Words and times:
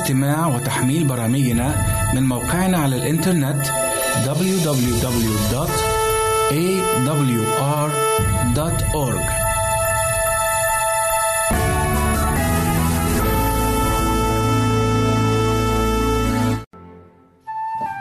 استماع 0.00 0.46
وتحميل 0.46 1.04
برامجنا 1.04 1.74
من 2.14 2.22
موقعنا 2.22 2.78
على 2.78 2.96
الإنترنت 2.96 3.66
www.awr.org 4.24 5.00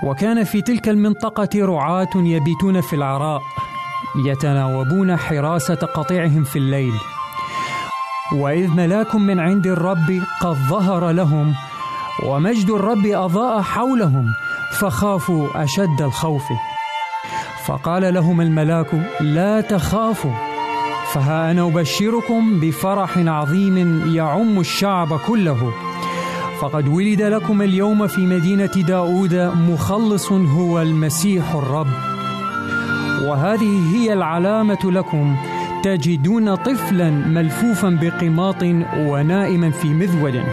وكان 0.03 0.43
في 0.43 0.61
تلك 0.61 0.89
المنطقة 0.89 1.49
رعاة 1.55 2.09
يبيتون 2.15 2.81
في 2.81 2.95
العراء 2.95 3.41
يتناوبون 4.25 5.15
حراسة 5.17 5.75
قطيعهم 5.75 6.43
في 6.43 6.59
الليل. 6.59 6.93
وإذ 8.33 8.67
ملاك 8.67 9.15
من 9.15 9.39
عند 9.39 9.67
الرب 9.67 10.21
قد 10.41 10.55
ظهر 10.55 11.11
لهم 11.11 11.55
ومجد 12.25 12.69
الرب 12.69 13.05
أضاء 13.05 13.61
حولهم 13.61 14.25
فخافوا 14.79 15.63
أشد 15.63 16.01
الخوف. 16.01 16.43
فقال 17.65 18.13
لهم 18.13 18.41
الملاك 18.41 18.87
لا 19.21 19.61
تخافوا 19.61 20.31
فها 21.13 21.51
أنا 21.51 21.67
أبشركم 21.67 22.59
بفرح 22.59 23.17
عظيم 23.17 24.03
يعم 24.15 24.59
الشعب 24.59 25.19
كله. 25.27 25.73
فقد 26.61 26.87
ولد 26.87 27.21
لكم 27.21 27.61
اليوم 27.61 28.07
في 28.07 28.21
مدينة 28.21 28.71
داود 28.87 29.35
مخلص 29.69 30.31
هو 30.31 30.81
المسيح 30.81 31.55
الرب. 31.55 31.87
وهذه 33.21 33.95
هي 33.95 34.13
العلامة 34.13 34.79
لكم 34.83 35.35
تجدون 35.83 36.55
طفلا 36.55 37.09
ملفوفا 37.09 37.89
بقماط 38.01 38.63
ونائما 38.97 39.71
في 39.71 39.87
مذود. 39.87 40.43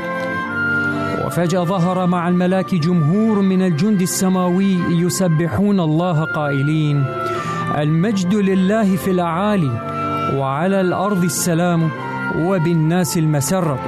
وفجأة 1.27 1.65
ظهر 1.65 2.07
مع 2.07 2.29
الملاك 2.29 2.75
جمهور 2.75 3.41
من 3.41 3.63
الجند 3.63 4.01
السماوي 4.01 4.79
يسبحون 4.91 5.81
الله 5.81 6.25
قائلين 6.25 7.05
المجد 7.79 8.35
لله 8.35 8.97
في 8.97 9.11
الأعالي 9.11 9.71
وعلى 10.39 10.81
الأرض 10.81 11.25
السلام 11.25 11.91
وبالناس 12.39 13.19
المسرة. 13.19 13.79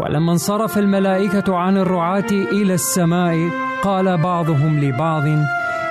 ولما 0.00 0.32
انصرف 0.32 0.78
الملائكة 0.78 1.56
عن 1.56 1.76
الرعاة 1.76 2.30
إلى 2.30 2.74
السماء 2.74 3.50
قال 3.82 4.18
بعضهم 4.18 4.80
لبعض 4.80 5.24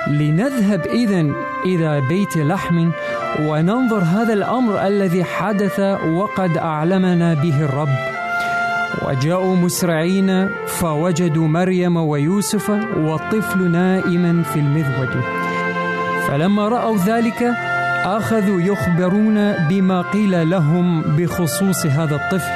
لنذهب 0.08 0.80
إذا 0.86 1.20
إلى 1.66 2.00
بيت 2.08 2.36
لحم 2.36 2.90
وننظر 3.40 3.98
هذا 3.98 4.32
الأمر 4.32 4.86
الذي 4.86 5.24
حدث 5.24 5.80
وقد 6.04 6.58
أعلمنا 6.58 7.34
به 7.34 7.64
الرب. 7.64 8.11
وجاءوا 9.02 9.56
مسرعين 9.56 10.48
فوجدوا 10.66 11.48
مريم 11.48 11.96
ويوسف 11.96 12.70
والطفل 12.96 13.70
نائما 13.70 14.42
في 14.42 14.60
المذود. 14.60 15.10
فلما 16.28 16.68
رأوا 16.68 16.96
ذلك 16.96 17.42
أخذوا 18.04 18.60
يخبرون 18.60 19.52
بما 19.68 20.02
قيل 20.02 20.50
لهم 20.50 21.02
بخصوص 21.02 21.86
هذا 21.86 22.14
الطفل. 22.16 22.52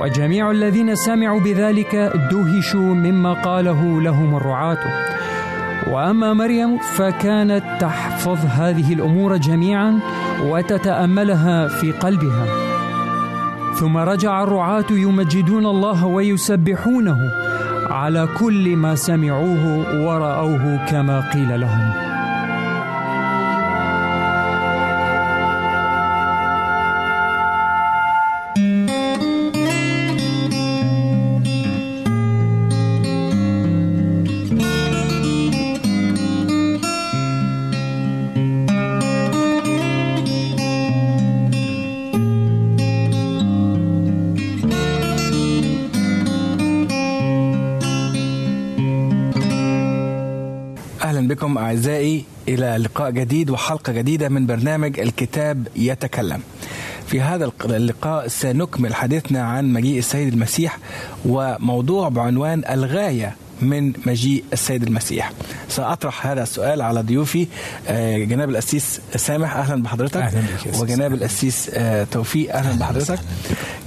وجميع 0.00 0.50
الذين 0.50 0.94
سمعوا 0.94 1.40
بذلك 1.40 2.12
دهشوا 2.30 2.94
مما 2.94 3.32
قاله 3.32 4.00
لهم 4.00 4.36
الرعاة. 4.36 4.78
وأما 5.90 6.32
مريم 6.32 6.78
فكانت 6.78 7.64
تحفظ 7.80 8.38
هذه 8.46 8.92
الأمور 8.92 9.36
جميعا 9.36 10.00
وتتأملها 10.42 11.68
في 11.68 11.92
قلبها. 11.92 12.61
ثم 13.74 13.96
رجع 13.96 14.42
الرعاة 14.42 14.90
يمجدون 14.90 15.66
الله 15.66 16.06
ويسبحونه 16.06 17.18
على 17.90 18.28
كل 18.38 18.76
ما 18.76 18.94
سمعوه 18.94 19.64
ورأوه 20.06 20.86
كما 20.90 21.30
قيل 21.32 21.60
لهم. 21.60 22.11
لقاء 52.78 53.10
جديد 53.10 53.50
وحلقة 53.50 53.92
جديدة 53.92 54.28
من 54.28 54.46
برنامج 54.46 55.00
الكتاب 55.00 55.68
يتكلم. 55.76 56.40
في 57.06 57.20
هذا 57.20 57.50
اللقاء 57.64 58.28
سنكمل 58.28 58.94
حديثنا 58.94 59.42
عن 59.42 59.72
مجيء 59.72 59.98
السيد 59.98 60.32
المسيح 60.32 60.78
وموضوع 61.24 62.08
بعنوان 62.08 62.62
الغاية 62.70 63.36
من 63.62 63.92
مجيء 64.06 64.44
السيد 64.52 64.82
المسيح. 64.82 65.32
سأطرح 65.68 66.26
هذا 66.26 66.42
السؤال 66.42 66.82
على 66.82 67.00
ضيوفي 67.00 67.46
آه، 67.88 68.18
جناب 68.18 68.50
الأسيس 68.50 69.00
سامح 69.16 69.56
أهلا 69.56 69.82
بحضرتك. 69.82 70.16
أهلا 70.16 70.40
بك 70.40 70.80
وجناب 70.80 71.14
الأسيس 71.14 71.70
آه، 71.74 72.04
توفيق 72.04 72.54
أهلا 72.56 72.78
بحضرتك. 72.78 73.18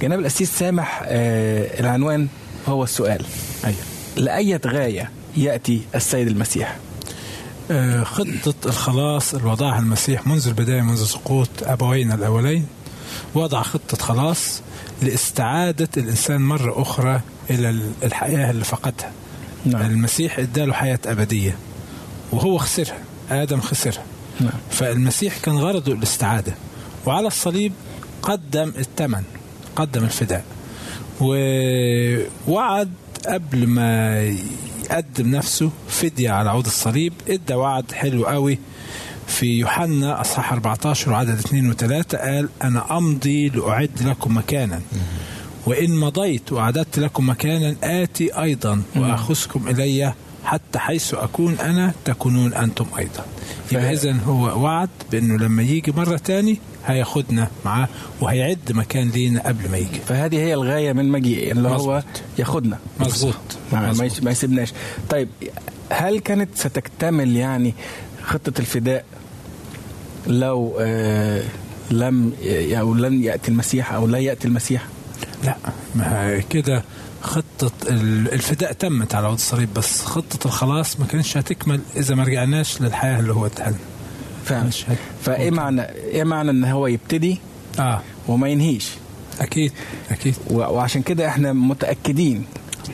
جناب 0.02 0.18
الأسيس 0.18 0.58
سامح 0.58 1.02
آه، 1.06 1.80
العنوان 1.80 2.28
هو 2.68 2.84
السؤال. 2.84 3.24
أيوة. 3.64 3.76
لأية 4.16 4.60
غاية 4.66 5.10
يأتي 5.36 5.80
السيد 5.94 6.28
المسيح؟ 6.28 6.76
خطة 8.04 8.54
الخلاص 8.66 9.34
اللي 9.34 9.50
وضعها 9.50 9.78
المسيح 9.78 10.26
منذ 10.26 10.48
البداية 10.48 10.82
منذ 10.82 11.04
سقوط 11.04 11.48
أبوينا 11.62 12.14
الأولين 12.14 12.66
وضع 13.34 13.62
خطة 13.62 13.96
خلاص 13.96 14.62
لاستعادة 15.02 15.88
الإنسان 15.96 16.40
مرة 16.40 16.82
أخرى 16.82 17.20
إلى 17.50 17.82
الحياة 18.02 18.50
اللي 18.50 18.64
فقدها 18.64 19.12
نعم. 19.66 19.82
المسيح 19.82 20.38
إداله 20.38 20.72
حياة 20.72 20.98
أبدية 21.06 21.56
وهو 22.32 22.58
خسرها 22.58 22.98
آدم 23.30 23.60
خسرها 23.60 24.04
نعم. 24.40 24.52
فالمسيح 24.70 25.38
كان 25.38 25.56
غرضه 25.58 25.92
الاستعادة 25.92 26.54
وعلى 27.06 27.26
الصليب 27.26 27.72
قدم 28.22 28.72
الثمن 28.78 29.22
قدم 29.76 30.04
الفداء 30.04 30.44
ووعد 31.20 32.92
قبل 33.26 33.66
ما 33.66 34.20
يقدم 34.90 35.30
نفسه 35.30 35.70
فدية 35.88 36.30
على 36.30 36.50
عود 36.50 36.66
الصليب. 36.66 37.12
ادى 37.28 37.54
وعد 37.54 37.92
حلو 37.92 38.24
قوي. 38.24 38.58
في 39.26 39.46
يوحنا 39.46 40.20
أصحاح 40.20 40.52
14 40.52 41.10
وعدد 41.10 41.38
2 41.38 41.74
و3 41.74 42.16
قال 42.16 42.48
أنا 42.62 42.98
أمضي 42.98 43.48
لأعد 43.48 43.90
لكم 44.02 44.36
مكانا. 44.36 44.80
وإن 45.66 45.96
مضيت 45.96 46.52
وأعددت 46.52 46.98
لكم 46.98 47.28
مكانا 47.28 47.76
آتي 47.82 48.42
أيضا 48.42 48.82
وأخذكم 48.96 49.68
إلي 49.68 50.14
حتى 50.44 50.78
حيث 50.78 51.14
أكون 51.14 51.54
أنا 51.58 51.92
تكونون 52.04 52.54
أنتم 52.54 52.86
أيضا. 52.98 53.24
يبقى 53.72 53.92
اذا 53.92 54.12
هو 54.26 54.62
وعد 54.62 54.88
بأنه 55.12 55.36
لما 55.36 55.62
يجي 55.62 55.92
مرة 55.92 56.16
تاني 56.16 56.58
هياخدنا 56.86 57.48
معاه 57.64 57.88
وهيعد 58.20 58.72
مكان 58.72 59.08
لينا 59.08 59.48
قبل 59.48 59.70
ما 59.70 59.76
يجي. 59.76 60.00
فهذه 60.08 60.36
هي 60.36 60.54
الغاية 60.54 60.92
من 60.92 61.08
مجيء 61.08 61.52
اللي 61.52 61.68
مزبوط. 61.68 61.88
هو 61.88 62.02
ياخدنا. 62.38 62.78
مظبوط. 63.00 63.34
ما 63.72 64.30
يسيبناش. 64.30 64.72
طيب 65.10 65.28
هل 65.90 66.18
كانت 66.18 66.48
ستكتمل 66.54 67.36
يعني 67.36 67.74
خطة 68.22 68.52
الفداء 68.60 69.04
لو 70.26 70.76
آه 70.80 71.42
لم 71.90 72.32
أو 72.72 72.94
لن 72.94 73.22
يأتي 73.22 73.48
المسيح 73.50 73.92
أو 73.92 74.06
لا 74.06 74.18
يأتي 74.18 74.48
المسيح؟ 74.48 74.86
لا 75.44 75.56
ما 75.94 76.40
كده 76.50 76.82
خطة 77.22 77.70
الفداء 77.88 78.72
تمت 78.72 79.14
على 79.14 79.26
وضع 79.26 79.34
الصليب 79.34 79.74
بس 79.74 80.02
خطة 80.02 80.46
الخلاص 80.46 81.00
ما 81.00 81.06
كانتش 81.06 81.36
هتكمل 81.36 81.80
إذا 81.96 82.14
ما 82.14 82.24
رجعناش 82.24 82.80
للحياة 82.82 83.20
اللي 83.20 83.32
هو 83.32 83.46
ادها 83.46 83.74
فعلا. 84.46 84.70
فإيه 85.22 85.50
معنى 85.50 85.82
إيه 85.82 86.24
معنى 86.24 86.50
إن 86.50 86.64
هو 86.64 86.86
يبتدي؟ 86.86 87.38
آه. 87.78 88.00
وما 88.28 88.48
ينهيش. 88.48 88.90
أكيد 89.40 89.72
أكيد. 90.10 90.34
وعشان 90.50 91.02
كده 91.02 91.28
إحنا 91.28 91.52
متأكدين. 91.52 92.44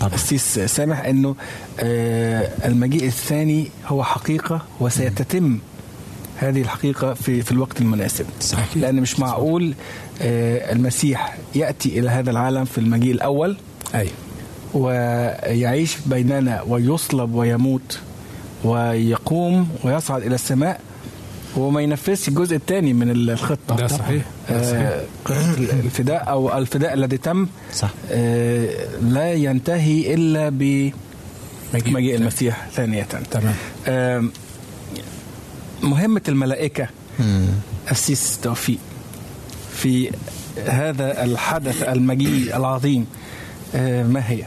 طبعا. 0.00 0.14
السيس 0.14 0.58
سامح 0.58 1.00
إنه 1.04 1.34
آه 1.80 2.50
المجيء 2.64 3.04
الثاني 3.06 3.68
هو 3.86 4.04
حقيقة 4.04 4.62
وسيتتم 4.80 5.58
هذه 6.36 6.60
الحقيقة 6.60 7.14
في 7.14 7.42
في 7.42 7.52
الوقت 7.52 7.80
المناسب. 7.80 8.26
صحيح. 8.40 8.76
لأن 8.76 9.00
مش 9.00 9.20
معقول 9.20 9.74
آه 10.22 10.72
المسيح 10.72 11.36
يأتي 11.54 11.98
إلى 11.98 12.10
هذا 12.10 12.30
العالم 12.30 12.64
في 12.64 12.78
المجيء 12.78 13.12
الأول 13.12 13.56
أي. 13.94 14.08
ويعيش 14.74 15.96
بيننا 16.06 16.62
ويصلب 16.62 17.34
ويموت 17.34 17.98
ويقوم 18.64 19.68
ويصعد 19.84 20.22
إلى 20.22 20.34
السماء 20.34 20.80
وما 21.56 21.80
ينفذش 21.80 22.28
الجزء 22.28 22.56
الثاني 22.56 22.92
من 22.92 23.10
الخطة. 23.10 23.76
ده 23.76 23.86
صحيح. 23.86 24.22
ده 24.50 24.62
صحيح. 24.70 24.90
آه، 25.30 25.56
الفداء 25.84 26.28
أو 26.30 26.58
الفداء 26.58 26.94
الذي 26.94 27.16
تم 27.18 27.46
صح. 27.74 27.90
آه، 28.10 28.68
لا 29.02 29.32
ينتهي 29.32 30.14
إلا 30.14 30.48
بمجيء 30.48 32.14
المسيح 32.16 32.68
ثانية. 32.74 33.02
تمام. 33.02 33.54
آم، 33.88 34.32
مهمة 35.82 36.22
الملائكة. 36.28 36.88
مم. 37.18 37.46
أسيس 37.88 38.38
توفيق 38.42 38.78
في 39.76 40.10
هذا 40.66 41.24
الحدث 41.24 41.82
المجيء 41.82 42.56
العظيم. 42.56 43.06
آه، 43.74 44.02
ما 44.02 44.30
هي؟ 44.30 44.42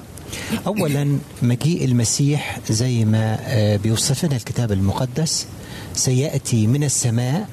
اولا 0.68 1.18
مجيء 1.42 1.86
المسيح 1.86 2.60
زي 2.70 3.06
ما 3.06 3.38
آه، 3.42 3.78
بيوصفنا 3.78 4.36
الكتاب 4.36 4.72
المقدس 4.72 5.48
سيأتي 5.96 6.68
من 6.68 6.84
السماء 6.84 7.48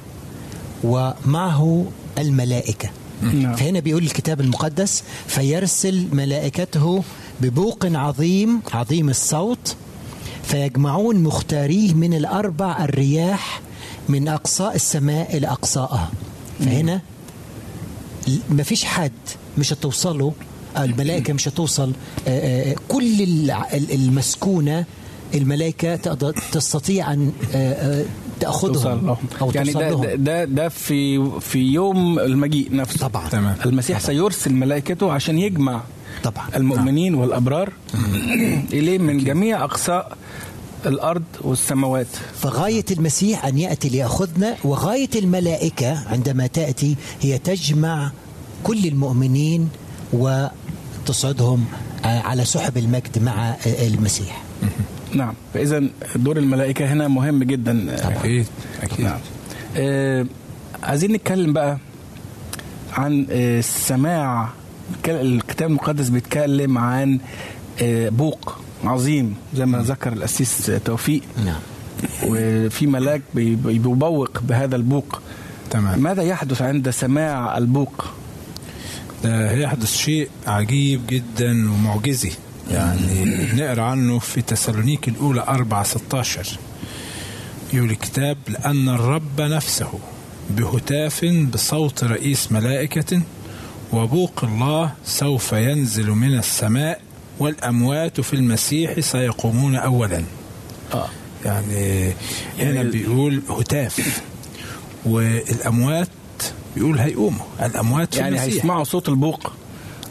ومعه 0.84 1.86
الملائكة. 2.18 2.90
نعم. 3.22 3.56
فهنا 3.56 3.80
بيقول 3.80 4.02
الكتاب 4.02 4.40
المقدس 4.40 5.02
فيرسل 5.26 6.06
ملائكته 6.12 7.02
ببوق 7.40 7.86
عظيم 7.86 8.60
عظيم 8.72 9.08
الصوت 9.08 9.76
فيجمعون 10.42 11.16
مختاريه 11.22 11.94
من 11.94 12.14
الأربع 12.14 12.84
الرياح 12.84 13.60
من 14.08 14.28
اقصاء 14.28 14.74
السماء 14.74 15.36
إلى 15.36 15.46
اقصائها 15.46 16.10
فهنا 16.58 17.00
ما 18.50 18.62
فيش 18.62 18.84
حد 18.84 19.12
مش 19.58 19.72
هتوصله 19.72 20.32
الملائكة 20.78 21.32
مش 21.32 21.48
هتوصل 21.48 21.92
آه، 22.28 22.70
آه، 22.70 22.74
كل 22.88 23.50
المسكونة 23.72 24.84
الملائكة 25.34 25.96
تقدر 25.96 26.34
تستطيع 26.52 27.12
أن 27.12 27.32
لهم. 28.44 29.16
أو 29.40 29.50
يعني 29.54 29.72
ده, 29.72 29.90
ده, 29.94 30.14
ده 30.14 30.44
ده 30.44 30.68
في 30.68 31.30
في 31.40 31.58
يوم 31.58 32.18
المجيء 32.18 32.76
نفسه. 32.76 33.08
طبعا. 33.08 33.28
تمام. 33.28 33.56
المسيح 33.66 33.98
سيرسل 33.98 34.52
ملائكته 34.54 35.12
عشان 35.12 35.38
يجمع 35.38 35.80
طبعا. 36.24 36.44
المؤمنين 36.56 37.14
والأبرار 37.14 37.72
إليه 38.72 38.98
من 38.98 39.24
جميع 39.24 39.64
أقصاء 39.64 40.16
الأرض 40.86 41.22
والسماوات. 41.40 42.06
فغاية 42.40 42.84
المسيح 42.90 43.44
أن 43.46 43.58
يأتي 43.58 43.88
ليأخذنا 43.88 44.56
وغاية 44.64 45.10
الملائكة 45.16 46.08
عندما 46.08 46.46
تأتي 46.46 46.96
هي 47.20 47.38
تجمع 47.38 48.10
كل 48.62 48.86
المؤمنين 48.86 49.68
وتصعدهم 50.12 51.64
آه، 52.04 52.20
على 52.20 52.44
سحب 52.44 52.78
المجد 52.78 53.18
مع 53.22 53.50
آه، 53.50 53.86
المسيح. 53.86 54.42
نعم. 55.14 55.34
فإذا 55.54 55.82
دور 56.16 56.36
الملائكة 56.36 56.92
هنا 56.92 57.08
مهم 57.08 57.42
جدا. 57.44 57.96
أكيد 58.18 58.46
أكيد. 58.82 59.06
نعم. 59.06 59.18
آه 59.76 60.26
عايزين 60.82 61.12
نتكلم 61.12 61.52
بقى 61.52 61.78
عن 62.92 63.26
آه 63.30 63.58
السماع 63.58 64.48
الكتاب 65.08 65.70
المقدس 65.70 66.08
بيتكلم 66.08 66.78
عن 66.78 67.18
آه 67.82 68.08
بوق 68.08 68.58
عظيم 68.84 69.34
زي 69.54 69.66
ما 69.66 69.82
ذكر 69.82 70.12
الأسيس 70.12 70.72
توفيق. 70.84 71.22
نعم. 71.44 71.60
وفي 72.26 72.86
ملاك 72.86 73.22
بي- 73.34 73.54
بيبوق 73.54 74.40
بهذا 74.42 74.76
البوق. 74.76 75.20
تمام. 75.70 75.98
ماذا 76.00 76.22
يحدث 76.22 76.62
عند 76.62 76.90
سماع 76.90 77.58
البوق؟ 77.58 78.04
ده 79.24 79.50
هيحدث 79.50 79.96
شيء 79.96 80.28
عجيب 80.46 81.00
جدا 81.08 81.70
ومعجزي. 81.72 82.30
يعني 82.72 83.24
نقرأ 83.54 83.82
عنه 83.82 84.18
في 84.18 84.42
تسالونيك 84.42 85.08
الأولى 85.08 85.40
4 85.48 85.82
16 85.82 86.58
يقول 87.72 87.90
الكتاب 87.90 88.38
لأن 88.48 88.88
الرب 88.88 89.40
نفسه 89.40 89.90
بهتاف 90.50 91.24
بصوت 91.24 92.04
رئيس 92.04 92.52
ملائكة 92.52 93.22
وبوق 93.92 94.44
الله 94.44 94.92
سوف 95.04 95.52
ينزل 95.52 96.10
من 96.10 96.38
السماء 96.38 97.00
والأموات 97.38 98.20
في 98.20 98.32
المسيح 98.36 99.00
سيقومون 99.00 99.76
اولا. 99.76 100.24
آه. 100.94 101.08
يعني 101.44 102.06
هنا 102.58 102.70
يعني- 102.72 102.90
بيقول 102.90 103.42
هتاف. 103.50 104.22
والأموات 105.06 106.08
بيقول 106.76 106.98
هيقوموا. 106.98 107.44
الأموات 107.62 108.14
في 108.14 108.20
يعني 108.20 108.36
المسيح. 108.36 108.54
هيسمعوا 108.54 108.84
صوت 108.84 109.08
البوق. 109.08 109.52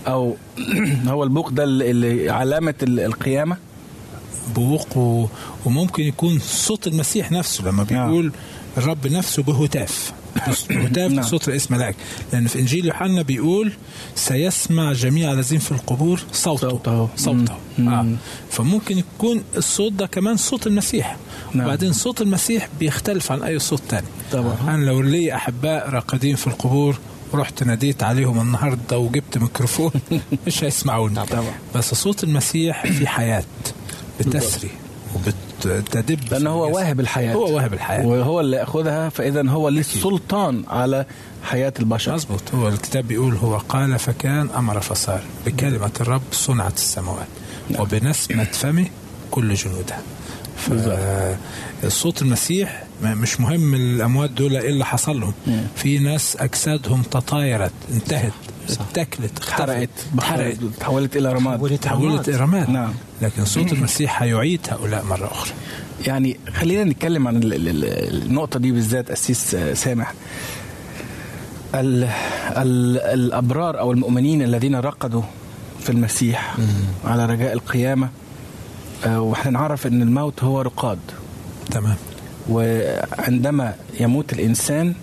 أو 0.08 0.36
هو 1.08 1.24
البوق 1.24 1.50
ده 1.50 1.64
اللي- 1.64 2.30
علامة 2.30 2.74
ال- 2.84 3.00
القيامة 3.00 3.58
بوق 4.56 4.98
و... 4.98 5.28
وممكن 5.66 6.04
يكون 6.04 6.40
صوت 6.40 6.88
المسيح 6.88 7.32
نفسه 7.32 7.64
لما 7.66 7.84
بيقول 7.84 8.32
الرب 8.78 9.08
نفسه 9.08 9.44
بهتاف 9.44 10.14
بهتاف 10.70 11.12
نعم. 11.12 11.24
صوت 11.26 11.50
رئيس 11.50 11.72
ملائكة 11.72 11.98
لأن 12.34 12.48
في 12.48 12.60
إنجيل 12.60 12.86
يوحنا 12.86 13.22
بيقول 13.22 13.72
سيسمع 14.16 14.94
جميع 14.94 15.32
الذين 15.34 15.60
في 15.60 15.72
القبور 15.72 16.22
صوته 16.34 16.70
صوته. 16.70 17.10
صوته. 17.18 17.54
آه. 17.54 17.58
مم. 17.82 18.16
فممكن 18.52 18.98
يكون 18.98 19.44
الصوت 19.58 19.94
ده 19.94 20.06
كمان 20.08 20.38
صوت 20.38 20.68
المسيح 20.68 21.18
نعم. 21.54 21.66
وبعدين 21.66 21.94
صوت 21.94 22.22
المسيح 22.22 22.70
بيختلف 22.80 23.32
عن 23.32 23.44
أي 23.44 23.60
صوت 23.60 23.82
تاني 23.90 24.08
طبعا. 24.32 24.56
أنا 24.68 24.86
لو 24.86 25.02
لي 25.02 25.36
أحباء 25.36 25.90
راقدين 25.90 26.36
في 26.36 26.48
القبور 26.48 27.00
ورحت 27.34 27.64
ناديت 27.64 28.04
عليهم 28.04 28.42
النهارده 28.42 28.98
وجبت 28.98 29.38
ميكروفون. 29.38 29.92
مش 30.48 30.64
هيسمعوني. 30.64 31.26
طبعا. 31.26 31.54
بس 31.76 31.94
صوت 31.94 32.24
المسيح 32.24 32.86
في 32.86 33.08
حياة 33.08 33.44
بتسري 34.20 34.70
وبتدب. 35.16 36.20
لأن 36.32 36.48
هو. 36.48 36.76
واهب 36.76 37.00
الحياة. 37.00 37.34
هو 37.34 37.56
واهب 37.56 37.74
الحياة. 37.74 38.06
وهو 38.06 38.40
اللي 38.40 38.58
يأخذها 38.58 39.10
فاذا 39.10 39.50
هو 39.50 39.70
ليه 39.70 39.80
السلطان 39.80 40.64
على 40.68 41.06
حياة 41.44 41.74
البشر. 41.80 42.14
مظبوط. 42.14 42.42
هو 42.54 42.68
الكتاب 42.68 43.08
بيقول 43.08 43.36
هو 43.36 43.58
قال 43.58 44.00
فكان 44.00 44.50
أمر 44.50 44.82
فصار. 44.82 45.22
بكلمة 45.46 45.92
الرب 46.02 46.22
صنعت 46.32 46.74
السماوات. 46.74 47.28
نعم. 47.70 47.82
وبنسمة 47.82 48.44
فمه 48.44 48.86
كل 49.32 49.54
جنودها. 49.54 50.02
فالصوت 51.82 52.22
المسيح 52.22 52.84
مش 53.04 53.40
مهم 53.40 53.74
الأموات 53.74 54.30
دول 54.30 54.56
إيه 54.58 54.70
اللي 54.70 54.86
حصل 54.86 55.20
لهم. 55.20 55.34
مم. 55.48 55.62
في 55.76 56.00
ناس 56.00 56.38
أجسادهم 56.40 57.02
تطايرت 57.02 57.72
انتهت 57.94 58.32
اتحرقت 58.70 59.90
اتحرقت 60.16 60.58
تحولت 60.80 61.18
إلى 61.18 61.34
رماد. 61.34 61.58
تحولت 61.58 61.84
تحولت 61.84 62.30
إلى 62.30 62.38
رماد. 62.38 62.70
نعم. 62.70 62.94
لكن 63.22 63.46
صوت 63.46 63.74
المسيح 63.74 64.22
هيعيد 64.24 64.60
هؤلاء 64.70 65.06
مرة 65.06 65.26
أخرى. 65.32 65.52
يعني 66.08 66.40
خلينا 66.54 66.84
نتكلم 66.84 67.28
عن 67.28 67.38
ال- 67.38 67.54
ال- 67.54 67.68
ال- 67.68 68.24
النقطة 68.24 68.60
دي 68.60 68.72
بالذات 68.72 69.12
أسيس 69.12 69.56
آه، 69.56 69.74
سامح. 69.74 70.14
ال 71.76 72.04
ال 72.58 72.98
الأبرار 73.00 73.80
أو 73.80 73.92
المؤمنين 73.92 74.42
الذين 74.42 74.76
رقدوا 74.76 75.22
في 75.84 75.90
المسيح 75.90 76.56
على 77.06 77.26
رجاء 77.26 77.54
القيامة 77.54 78.10
آه، 79.06 79.22
وإحنا 79.22 79.52
نعرف 79.52 79.88
أن 79.88 80.02
الموت 80.02 80.44
هو 80.44 80.62
رقاد. 80.62 81.00
تمام. 81.72 81.96
وعندما 82.52 83.74
يموت 84.00 84.34
الإنسان 84.34 84.94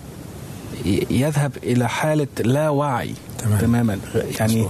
يذهب 1.09 1.51
إلى 1.63 1.89
حالة 1.89 2.27
لا 2.39 2.69
وعي 2.69 3.13
تمام. 3.37 3.59
تماما 3.59 3.99
يعني. 4.39 4.67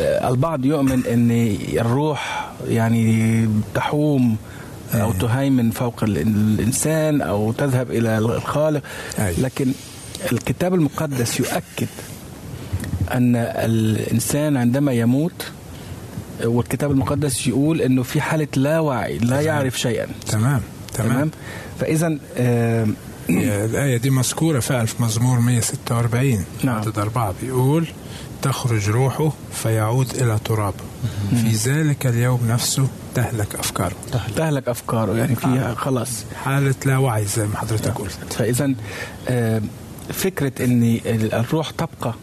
البعض 0.00 0.64
يؤمن 0.64 1.06
أن 1.06 1.30
الروح 1.80 2.50
يعني 2.68 3.48
تحوم 3.74 4.36
أو 4.94 4.98
أيوة. 5.00 5.18
تهيمن 5.18 5.70
فوق 5.70 6.04
ال- 6.04 6.18
الإنسان 6.18 7.20
أو 7.20 7.52
تذهب 7.52 7.90
إلى 7.90 8.18
الخالق 8.18 8.82
أيوة. 9.18 9.40
لكن 9.40 9.72
الكتاب 10.32 10.74
المقدس 10.74 11.40
يؤكد 11.40 11.88
أن 13.12 13.36
الإنسان 13.36 14.56
عندما 14.56 14.92
يموت 14.92 15.46
والكتاب 16.44 16.90
المقدس 16.90 17.46
يقول 17.46 17.80
أنه 17.80 18.02
في 18.02 18.20
حالة 18.20 18.48
لا 18.56 18.80
وعي 18.80 19.18
لا 19.18 19.26
تمام. 19.28 19.42
يعرف 19.44 19.80
شيئا 19.80 20.06
تمام 20.26 20.60
تمام. 20.94 21.10
تمام. 21.12 21.30
فاذا 21.80 22.18
آه 22.36 22.86
الآية 23.30 23.96
دي 23.96 24.10
مذكورة 24.10 24.60
فعلا 24.60 24.86
في 24.86 25.02
مزمور 25.02 25.40
146 25.40 26.44
نعم. 26.62 26.76
عدد 26.76 26.98
أربعة. 26.98 27.34
بيقول 27.42 27.86
تخرج 28.42 28.90
روحه 28.90 29.32
فيعود 29.52 30.10
إلى 30.10 30.38
تراب. 30.44 30.74
في 31.30 31.50
ذلك 31.70 32.06
اليوم 32.06 32.40
نفسه 32.48 32.88
تهلك 33.14 33.54
أفكاره. 33.54 33.96
تهلك. 34.36 34.68
أفكاره 34.68 35.16
يعني 35.16 35.36
فيها 35.36 35.74
خلاص. 35.74 36.24
حالة 36.44 36.74
لا 36.86 36.98
وعي 36.98 37.24
زي 37.24 37.46
ما 37.46 37.56
حضرتك 37.56 37.92
قلت. 37.94 38.32
فاذا 38.32 38.74
آه 39.28 39.62
فكرة 40.12 40.64
إن 40.64 41.00
الروح 41.32 41.70
تبقى. 41.70 42.14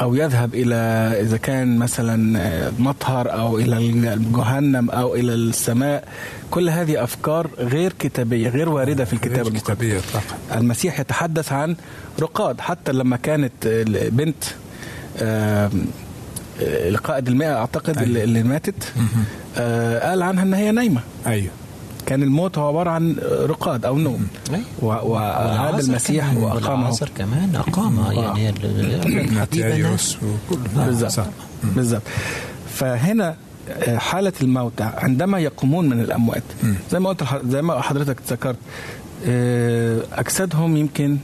أو 0.00 0.14
يذهب 0.14 0.54
إلى 0.54 0.74
إذا 1.20 1.36
كان 1.36 1.78
مثلا 1.78 2.38
آه، 2.40 2.72
مطهر 2.78 3.32
أو 3.32 3.58
إلى 3.58 3.78
الجهنم 4.14 4.90
أو 4.90 5.14
إلى 5.14 5.34
السماء. 5.34 6.08
كل 6.50 6.68
هذه 6.68 7.04
أفكار 7.04 7.50
غير 7.58 7.92
كتابية 7.98 8.48
غير 8.48 8.68
واردة 8.68 9.04
في 9.04 9.12
الكتاب 9.12 9.32
غير 9.36 9.46
المقدس. 9.46 10.04
المسيح 10.54 11.00
يتحدث 11.00 11.52
عن 11.52 11.76
رقاد 12.20 12.60
حتى 12.60 12.92
لما 12.92 13.16
كانت 13.16 13.52
بنت 14.12 14.44
آم، 15.22 15.70
القائد 16.60 17.28
المئة 17.28 17.54
أعتقد 17.58 17.98
أيوة. 17.98 18.22
اللي 18.24 18.42
ماتت 18.42 18.92
آه، 19.58 20.08
قال 20.10 20.22
عنها 20.22 20.42
إن 20.42 20.54
هي 20.54 20.70
نايمة. 20.70 21.00
أيوه. 21.26 21.50
كان 22.08 22.22
الموت 22.22 22.58
هو 22.58 22.68
عبارة 22.68 22.90
عن 22.90 23.16
رقاد 23.30 23.84
أو 23.84 23.98
نوم. 23.98 24.26
وعاد 24.82 25.80
المسيح 25.80 26.36
وأقامه. 26.36 26.80
والعصر 26.82 27.08
كمان 27.16 27.56
أقامة 27.56 28.12
يعني 28.12 28.52
وكل 30.50 30.58
بالظبط 30.76 31.10
صح. 31.10 31.26
بالظبط 31.76 32.02
فهنا 32.74 33.36
آه، 33.70 33.98
حالة 33.98 34.32
الموتى 34.42 34.84
عندما 34.96 35.38
يقومون 35.38 35.88
من 35.88 36.00
الأموات. 36.00 36.42
زي 36.92 36.98
ما 37.00 37.08
قلت 37.08 37.24
زي 37.48 37.62
ما 37.62 37.80
حضرتك 37.80 38.16
ذكرت 38.30 38.56
آه، 39.26 40.00
أجسادهم 40.12 40.76
يمكن 40.76 41.16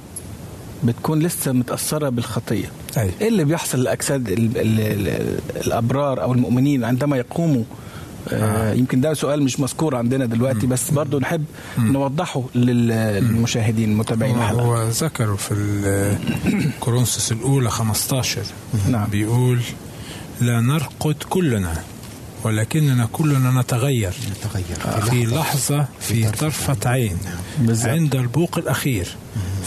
بتكون 0.84 1.18
لسه 1.22 1.52
متأثرة 1.52 2.08
بالخطية. 2.08 2.66
أي. 2.98 3.10
إيه 3.20 3.28
اللي 3.28 3.44
بيحصل 3.44 3.82
لأجساد 3.82 4.28
ال- 4.28 4.38
ال- 4.58 4.80
ال- 4.80 5.38
الأبرار 5.66 6.22
أو 6.22 6.32
المؤمنين 6.32 6.84
عندما 6.84 7.16
يقوموا 7.16 7.62
آه. 8.32 8.72
يمكن 8.72 9.00
ده 9.00 9.14
سؤال 9.14 9.42
مش 9.42 9.60
مذكور 9.60 9.96
عندنا 9.96 10.26
دلوقتي 10.26 10.66
بس 10.66 10.90
برضو 10.90 11.18
نحب 11.18 11.44
نوضحه 11.78 12.42
لل- 12.54 12.88
للمشاهدين 12.88 13.90
المتابعين 13.90 14.34
هو, 14.36 14.42
الحلقة 14.42 14.62
هو 14.62 14.88
ذكروا 14.88 15.36
في 15.36 16.16
كورنثوس 16.80 17.32
الأولى 17.32 17.70
15 17.70 18.42
نعم. 18.90 19.08
بيقول 19.10 19.60
لا 20.40 20.60
نرقد 20.60 21.16
كلنا 21.28 21.74
ولكننا 22.44 23.08
كلنا 23.12 23.60
نتغير 23.60 24.14
نتغير. 24.30 25.00
في 25.10 25.24
لحظة. 25.24 25.86
في 26.00 26.30
طرفة. 26.30 26.90
عين. 26.90 27.18
بالظبط. 27.58 27.88
عند 27.88 28.14
البوق 28.14 28.58
الأخير. 28.58 29.08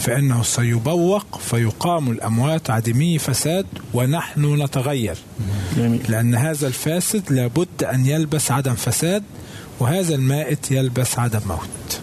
فإنه 0.00 0.42
سيبوق 0.42 1.38
فيقام 1.38 2.10
الأموات 2.10 2.70
عدمي 2.70 3.18
فساد 3.18 3.66
ونحن 3.94 4.62
نتغير. 4.62 5.16
لأن 6.08 6.34
هذا 6.34 6.66
الفاسد 6.66 7.32
لابد 7.32 7.84
أن 7.84 8.06
يلبس 8.06 8.50
عدم 8.50 8.74
فساد 8.74 9.22
وهذا 9.80 10.14
المائت 10.14 10.70
يلبس 10.70 11.18
عدم 11.18 11.40
موت. 11.46 12.00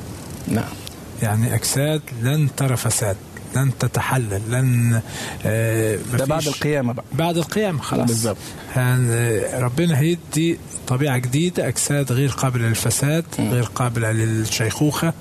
نعم. 0.48 0.74
يعني 1.22 1.56
أجساد 1.56 2.02
لن 2.22 2.50
ترى 2.58 2.78
فساد. 2.78 3.18
لن 3.56 3.72
تتحلل 3.80 4.42
لن 4.50 5.02
آه 5.46 6.00
ده 6.18 6.26
بعد 6.26 6.48
القيامة 6.48 6.94
بقى 6.94 7.06
بعد 7.14 7.38
القيامة 7.38 7.82
خلاص 7.82 8.08
بالظبط. 8.08 8.38
هن- 8.76 9.44
ربنا 9.54 10.00
هيدي 10.00 10.58
طبيعة 10.88 11.18
جديدة 11.18 11.68
أجساد 11.68 12.12
غير 12.12 12.30
قابلة 12.30 12.68
للفساد 12.68 13.26
غير 13.40 13.64
قابلة 13.64 14.12
للشيخوخة 14.12 15.14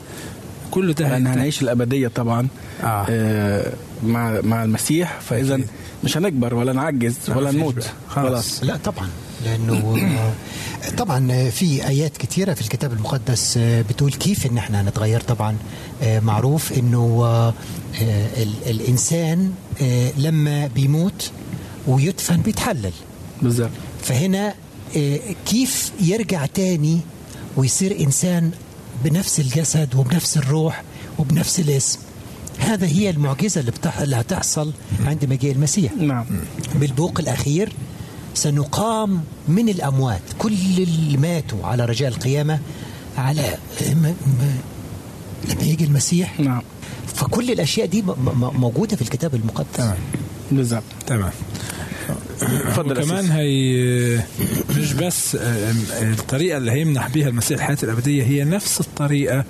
كل 0.70 0.92
ده 0.92 1.08
لأن. 1.08 1.26
هنعيش 1.26 1.62
الأبدية 1.62 2.08
طبعا 2.08 2.48
آه. 2.82 3.06
آه 3.10 3.72
مع 4.02 4.40
مع 4.40 4.64
المسيح 4.64 5.20
فاذا. 5.20 5.60
مش 6.04 6.16
هنكبر 6.16 6.54
ولا 6.54 6.72
نعجز 6.72 7.14
لا، 7.28 7.36
ولا 7.36 7.50
نموت. 7.50 7.90
خلاص. 8.08 8.64
لا 8.64 8.76
طبعا 8.76 9.08
لأنه 9.44 9.96
آه، 10.84 10.90
طبعا 10.96 11.50
في 11.50 11.88
آيات 11.88 12.16
كثيرة 12.16 12.54
في 12.54 12.60
الكتاب 12.60 12.92
المقدس 12.92 13.54
آه، 13.58 13.82
بتقول 13.82 14.12
كيف 14.12 14.46
إن 14.46 14.58
إحنا 14.58 14.80
هنتغير 14.80 15.20
طبعا 15.20 15.56
آه، 16.02 16.20
معروف 16.20 16.72
إنه 16.78 17.20
آه، 17.24 17.48
آه، 17.48 17.54
الإنسان 18.66 19.52
آه، 19.82 20.12
لما 20.16 20.66
بيموت 20.66 21.30
ويدفن 21.86 22.36
بيتحلل. 22.36 22.92
بالظبط. 23.42 23.70
فهنا 24.02 24.54
آه، 24.96 25.18
كيف 25.46 25.92
يرجع 26.00 26.46
تاني 26.46 27.00
ويصير 27.56 28.00
إنسان 28.00 28.50
بنفس 29.04 29.40
الجسد 29.40 29.94
وبنفس 29.94 30.36
الروح 30.36 30.82
وبنفس 31.18 31.60
الاسم؟ 31.60 31.98
هذا 32.58 32.86
هي 32.86 33.10
المعجزة 33.10 33.60
اللي, 33.60 33.70
بتح... 33.70 33.98
اللي 33.98 34.16
هتحصل 34.16 34.72
عند 35.06 35.24
مجيء 35.24 35.52
المسيح. 35.52 35.92
نعم. 35.92 36.24
بالبوق 36.74 37.20
الأخير 37.20 37.72
سنقام 38.34 39.20
من 39.48 39.68
الأموات 39.68 40.22
كل 40.38 40.52
اللي 40.78 41.16
ماتوا 41.16 41.66
على 41.66 41.84
رجاء 41.84 42.08
القيامة 42.08 42.60
على 43.18 43.58
لما 45.48 45.62
يجي 45.62 45.84
المسيح. 45.84 46.40
نعم. 46.40 46.62
فكل 47.14 47.50
الأشياء 47.50 47.86
دي 47.86 48.02
م- 48.02 48.10
م- 48.10 48.60
موجودة 48.60 48.96
في 48.96 49.02
الكتاب 49.02 49.34
المقدس. 49.34 49.76
تمام. 49.76 49.96
بالظبط. 50.52 50.82
تمام. 51.06 51.30
اتفضل 52.42 52.96
يا 52.96 53.02
وكمان 53.02 53.18
أسيس. 53.24 53.30
هي 53.30 54.22
مش 54.78 54.92
بس 54.92 55.36
آم، 55.36 55.76
الطريقة 56.02 56.56
اللي 56.58 56.70
هيمنح 56.72 57.08
بيها 57.08 57.28
المسيح 57.28 57.58
الحياة 57.58 57.78
الأبدية 57.82 58.22
هي 58.24 58.44
نفس 58.44 58.80
الطريقة 58.80 59.44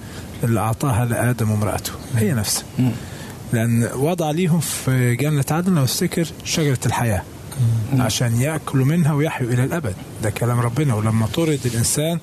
اللي 0.45 0.61
أعطاها 0.61 1.05
لآدم 1.05 1.51
وامرأته. 1.51 1.93
هي 2.17 2.33
نفسها 2.35 2.65
لأن 3.53 3.89
وضع 3.95 4.31
ليهم 4.31 4.61
في 4.61 5.17
جنة 5.17 5.45
عدن 5.51 5.75
لو 5.75 5.85
افتكر 5.85 6.27
شجرة 6.45 6.79
الحياة. 6.87 7.23
عشان 7.99 8.41
يأكلوا 8.41 8.87
منها 8.87 9.13
ويحيوا 9.13 9.51
إلى 9.53 9.65
الأبد. 9.65 9.95
ده 10.23 10.31
كلام 10.31 10.61
ربنا. 10.61 10.95
ولما 10.95 11.27
طرد 11.27 11.61
الإنسان 11.65 12.19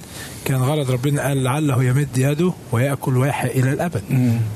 كان 0.46 0.58
غرض 0.62 0.92
ربنا 0.92 1.22
قال 1.28 1.44
لعله 1.44 1.84
يمد 1.84 2.18
يده 2.18 2.54
ويأكل 2.72 3.18
ويحيا 3.18 3.52
إلى 3.52 3.72
الأبد. 3.74 4.04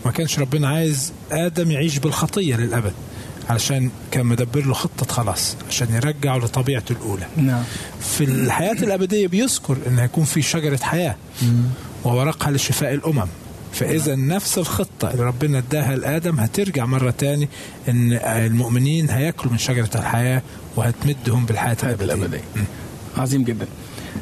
ما 0.06 0.12
كانش 0.12 0.40
ربنا 0.40 0.68
عايز 0.68 1.14
آدم 1.32 1.72
يعيش 1.72 2.00
بالخطية 2.00 2.56
للأبد 2.56 2.94
علشان 3.50 3.90
كان 4.12 4.26
مدبر 4.26 4.66
له 4.66 4.74
خطة 4.74 5.06
خلاص 5.14 5.56
عشان 5.70 5.88
يرجعه 5.96 6.38
لطبيعته 6.38 6.94
الأولى. 6.94 7.26
نعم. 7.38 7.64
في 8.02 8.24
الحياة 8.24 8.72
الأبدية 8.72 9.28
بيذكر 9.28 9.78
أن 9.88 10.00
هيكون 10.00 10.24
في 10.24 10.42
شجرة 10.42 10.80
حياة 10.84 11.16
وورقها 12.04 12.52
لشفاء 12.52 12.94
الأمم. 12.94 13.28
فإذا 13.76 14.16
نفس 14.16 14.58
الخطة 14.58 15.12
اللي 15.12 15.24
ربنا 15.24 15.58
اداها 15.58 15.96
لآدم 15.96 16.40
هترجع 16.40 16.86
مرة 16.86 17.12
تاني 17.12 17.50
أن 17.90 18.14
المؤمنين 18.14 19.10
هياكلوا 19.10 19.52
من 19.52 19.58
شجرة 19.58 19.90
الحياة 19.96 20.42
وهتمدهم 20.76 21.46
بالحياة 21.46 21.74
الحياة 21.74 21.94
الأبدية. 21.94 22.14
الأبدية. 22.16 22.42
عظيم 23.18 23.44
جدا. 23.44 23.68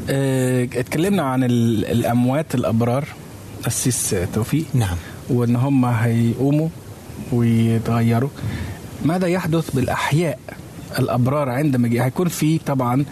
آه، 0.09 0.63
اتكلمنا 0.63 1.23
عن 1.23 1.43
ال- 1.43 1.85
الأموات 1.85 2.55
الأبرار. 2.55 3.07
السيس 3.67 4.15
توفيق. 4.33 4.65
نعم. 4.73 4.97
وإن 5.29 5.55
هم 5.55 5.85
هيقوموا 5.85 6.69
ويتغيروا. 7.31 8.29
ماذا 9.05 9.27
يحدث 9.27 9.69
بالأحياء 9.71 10.39
الأبرار 10.99 11.49
عند 11.49 11.75
مجيء 11.77 12.03
هيكون 12.03 12.27
في 12.27 12.57
طبعا 12.57 13.05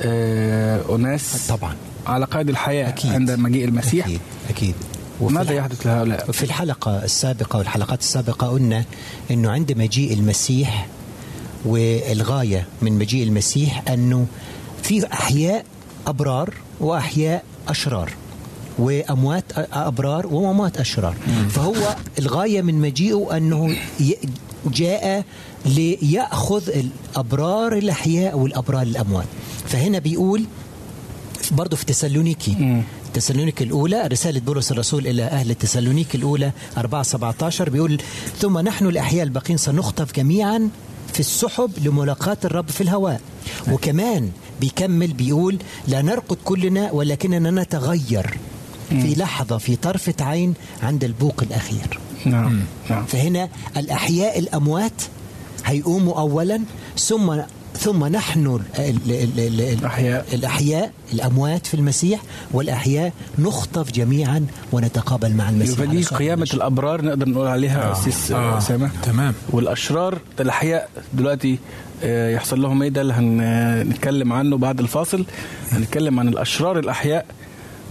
آه، 0.00 0.96
أناس 0.96 1.46
طبعا. 1.48 1.74
على 2.06 2.24
قيد 2.24 2.48
الحياة 2.48 2.88
أكيد. 2.88 3.12
عند 3.12 3.30
مجيء 3.30 3.64
المسيح. 3.64 4.06
أكيد. 4.06 4.20
أكيد. 4.50 4.74
وفي 4.74 4.95
ماذا 5.20 5.52
يحدث 5.54 5.86
لهؤلاء؟ 5.86 6.30
في 6.32 6.42
الحلقة 6.42 7.04
السابقة 7.04 7.58
والحلقات 7.58 8.00
السابقة 8.00 8.46
قلنا 8.46 8.84
أنه 9.30 9.50
عند 9.50 9.72
مجيء 9.72 10.12
المسيح 10.12 10.86
والغاية 11.64 12.66
من 12.82 12.92
مجيء 12.98 13.22
المسيح 13.28 13.82
أنه 13.90 14.26
في 14.82 15.06
أحياء 15.12 15.64
أبرار 16.06 16.54
وأحياء 16.80 17.44
أشرار 17.68 18.12
وأموات 18.78 19.44
أبرار 19.72 20.26
وأموات 20.26 20.76
أشرار. 20.80 21.14
فهو 21.50 21.96
الغاية 22.18 22.62
من 22.62 22.74
مجيئه 22.80 23.36
أنه 23.36 23.76
ي- 24.00 24.16
جاء 24.66 25.24
ليأخذ 25.66 26.62
الأبرار 26.68 27.72
الأحياء 27.72 28.38
والأبرار 28.38 28.82
الأموات. 28.82 29.26
فهنا 29.68 29.98
بيقول 29.98 30.44
برضه 31.50 31.76
في 31.76 31.84
تسالونيكي. 31.84 32.82
تسالونيك 33.20 33.62
الأولى 33.62 34.06
رسالة 34.06 34.40
بولس 34.40 34.72
الرسول 34.72 35.06
إلى 35.06 35.22
أهل 35.22 35.54
تسالونيك 35.54 36.14
الأولى 36.14 36.52
4 36.78 37.02
17 37.02 37.70
بيقول 37.70 38.02
ثم 38.38 38.58
نحن 38.58 38.86
الأحياء 38.86 39.22
الباقين 39.22 39.56
سنخطف 39.56 40.12
جميعا 40.12 40.68
في 41.12 41.20
السحب 41.20 41.70
لملاقاة 41.84 42.36
الرب 42.44 42.68
في 42.70 42.80
الهواء. 42.80 43.20
وكمان 43.72 44.30
بيكمل 44.60 45.12
بيقول 45.12 45.58
لا 45.88 46.02
نرقد 46.02 46.36
كلنا 46.44 46.92
ولكننا 46.92 47.62
نتغير 47.62 48.38
في 48.88 49.14
لحظة 49.14 49.58
في 49.58 49.76
طرفة 49.76 50.14
عين 50.20 50.54
عند 50.82 51.04
البوق 51.04 51.42
الأخير. 51.42 51.98
نعم 52.24 52.60
نعم. 52.90 53.04
فهنا 53.06 53.48
الأحياء 53.76 54.38
الأموات 54.38 55.02
هيقوموا 55.64 56.18
أولا 56.20 56.60
ثم 56.98 57.40
ثم 57.78 58.04
نحن 58.06 58.46
ال 58.46 58.60
ال 58.78 59.10
ال 59.10 59.40
ال 59.40 59.60
الأحياء. 59.60 60.26
الأحياء 60.34 60.92
الأموات 61.12 61.66
في 61.66 61.74
المسيح 61.74 62.20
والأحياء 62.52 63.12
نخطف 63.38 63.92
جميعا 63.92 64.46
ونتقابل 64.72 65.32
مع 65.34 65.48
المسيح 65.50 65.78
فدي 65.78 66.02
صورة 66.02 66.18
قيامة. 66.18 66.48
الأبرار 66.54 67.04
نقدر 67.04 67.28
نقول 67.28 67.46
عليها 67.46 67.92
أسيس 67.92 68.32
آه. 68.32 68.58
أسامة 68.58 68.90
تمام 69.02 69.34
والأشرار 69.50 70.18
الأحياء 70.40 70.88
دلوقتي 71.14 71.58
آه، 72.02 72.30
يحصل 72.30 72.62
لهم 72.62 72.82
إيه 72.82 72.88
ده 72.88 73.00
اللي 73.00 73.12
هنتكلم 73.12 74.32
عنه 74.32 74.56
بعد 74.56 74.80
الفاصل 74.80 75.24
هنتكلم 75.70 76.20
عن 76.20 76.28
الأشرار 76.28 76.78
الأحياء 76.78 77.26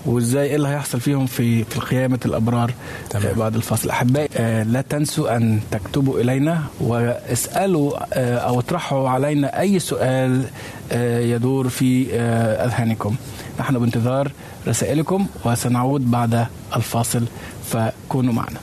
وإزاي 0.06 0.46
إيه 0.50 0.56
اللي 0.56 0.68
هيحصل 0.68 1.00
فيهم 1.00 1.26
في 1.26 1.64
في 1.64 1.80
قيامة 1.80 2.20
الأبرار 2.26 2.72
تمام. 3.10 3.34
بعد 3.36 3.56
الفاصل 3.56 3.90
أحبائي 3.90 4.30
آه، 4.38 4.64
لا 4.64 4.82
تنسوا 4.82 5.36
أن 5.38 5.60
تكتبوا 5.72 6.20
إلينا 6.20 6.64
واسألوا 6.82 7.94
آه، 8.14 8.38
أو 8.38 8.60
اطرحوا 8.60 9.10
علينا 9.10 9.60
أي 9.60 9.80
سؤال 9.80 10.44
آه، 10.92 11.20
يدور 11.20 11.70
في 11.70 12.08
آه، 12.14 12.66
أذهانكم. 12.66 13.16
نحن 13.60 13.80
بانتظار 13.80 14.32
رسائلكم 14.68 15.26
وسنعود 15.46 16.12
بعد 16.12 16.46
الفاصل 16.76 17.24
فكونوا 17.72 18.34
معنا. 18.34 18.60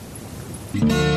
إذاعة 0.75 1.12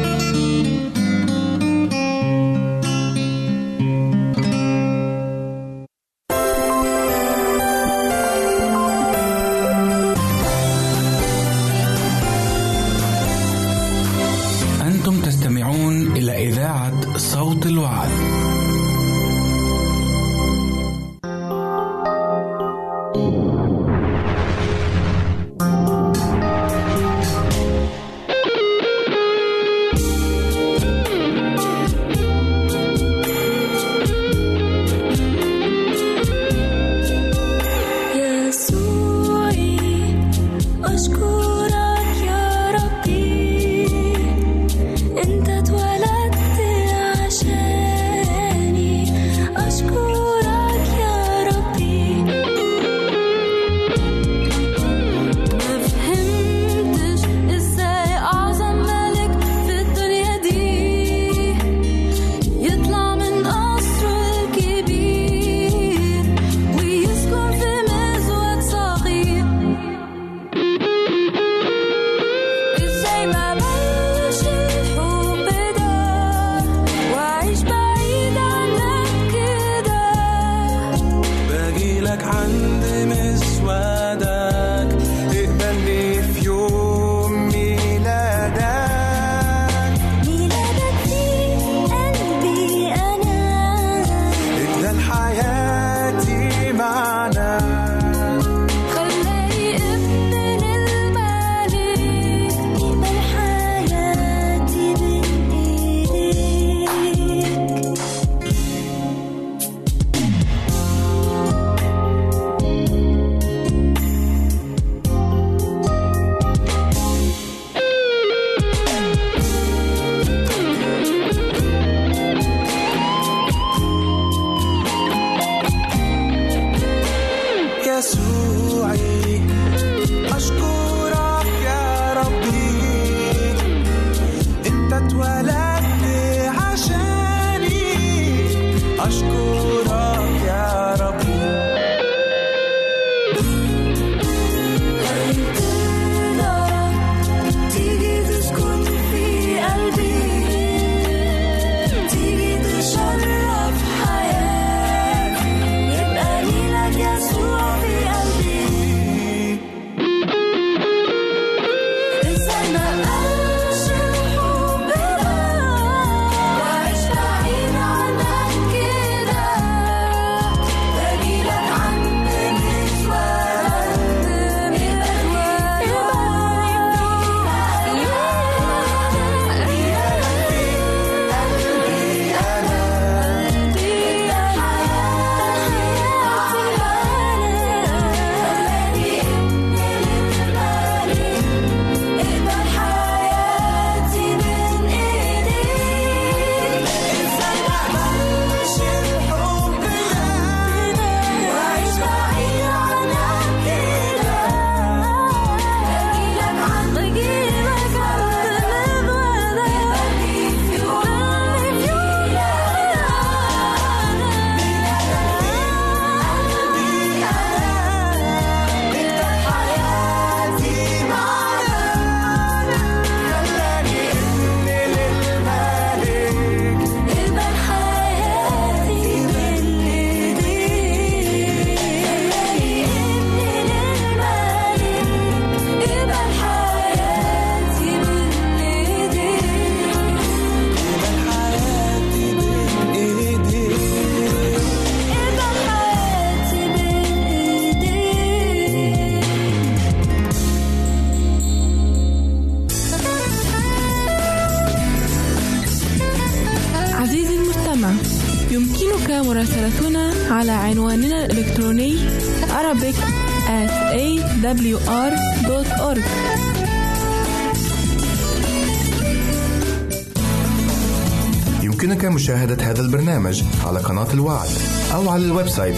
مشاهدة 272.26 272.70
هذا 272.70 272.80
البرنامج 272.80 273.42
على 273.66 273.78
قناة 273.78 274.12
الوعد 274.14 274.48
أو 274.94 275.10
على 275.10 275.24
ال 275.24 275.48
website 275.48 275.76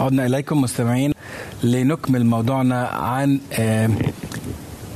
عدنا 0.00 0.26
إليكم 0.26 0.60
مستمعين 0.60 1.12
لنكمل 1.62 2.26
موضوعنا 2.26 2.86
عن 2.86 3.40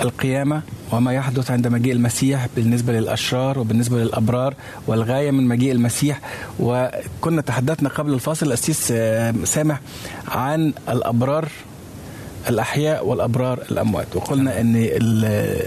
القيامة 0.07 0.63
وما 0.93 1.13
يحدث 1.13 1.51
عند 1.51 1.69
مجيء 1.69 1.93
المسيح 1.93 2.47
بالنسبة 2.57 2.93
للأشرار 2.93 3.59
وبالنسبة 3.59 3.97
للأبرار 3.97 4.55
والغاية 4.87 5.31
من 5.31 5.45
مجيء 5.49 5.73
المسيح. 5.73 6.21
وكنا 6.61 7.41
تحدثنا 7.43 7.89
قبل 7.89 8.13
الفاصل 8.13 8.47
الأسيس 8.47 8.93
سامح 9.45 9.81
عن 10.29 10.73
الأبرار 10.89 11.49
الأحياء 12.49 13.07
والأبرار 13.07 13.59
الأموات. 13.71 14.07
وقلنا 14.17 14.61
أن 14.61 14.77
ال- 14.77 15.25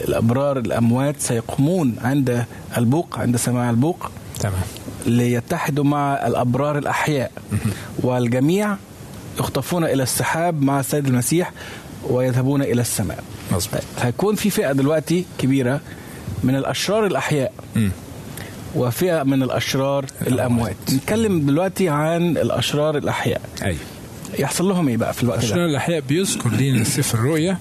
الأبرار 0.09 0.57
الأموات 0.59 1.15
سيقومون 1.19 1.95
عند 2.03 2.45
البوق 2.77 3.19
عند 3.19 3.35
سماع 3.35 3.69
البوق. 3.69 4.11
تمام. 4.39 4.61
ليتحدوا 5.05 5.83
مع 5.83 6.27
الأبرار 6.27 6.77
الأحياء. 6.77 7.31
والجميع 8.03 8.75
يخطفون 9.39 9.83
إلى 9.83 10.03
السحاب 10.03 10.61
مع 10.61 10.79
السيد 10.79 11.07
المسيح. 11.07 11.51
ويذهبون 12.03 12.61
إلى 12.61 12.81
السماء. 12.81 13.23
مظبوط. 13.51 13.81
هيكون 13.99 14.35
في 14.35 14.49
فئة 14.49 14.71
دلوقتي 14.71 15.25
كبيرة 15.37 15.81
من 16.43 16.55
الأشرار 16.55 17.05
الأحياء 17.05 17.53
مم. 17.75 17.91
وفئة 18.75 19.23
من 19.23 19.43
الأشرار 19.43 20.05
الأموات. 20.27 20.75
نتكلم 20.93 21.45
دلوقتي 21.45 21.89
عن 21.89 22.37
الأشرار 22.37 22.97
الأحياء. 22.97 23.41
أيوه 23.63 23.77
يحصل 24.39 24.65
لهم 24.69 24.87
إيه 24.87 24.97
بقى 24.97 25.13
في 25.13 25.23
الوقت 25.23 25.43
أشرار 25.43 25.57
ده 25.57 25.65
الأحياء 25.65 25.99
بيذكر 25.99 26.49
لنا 26.49 26.83
سفر 26.83 27.17
الرؤيا 27.17 27.57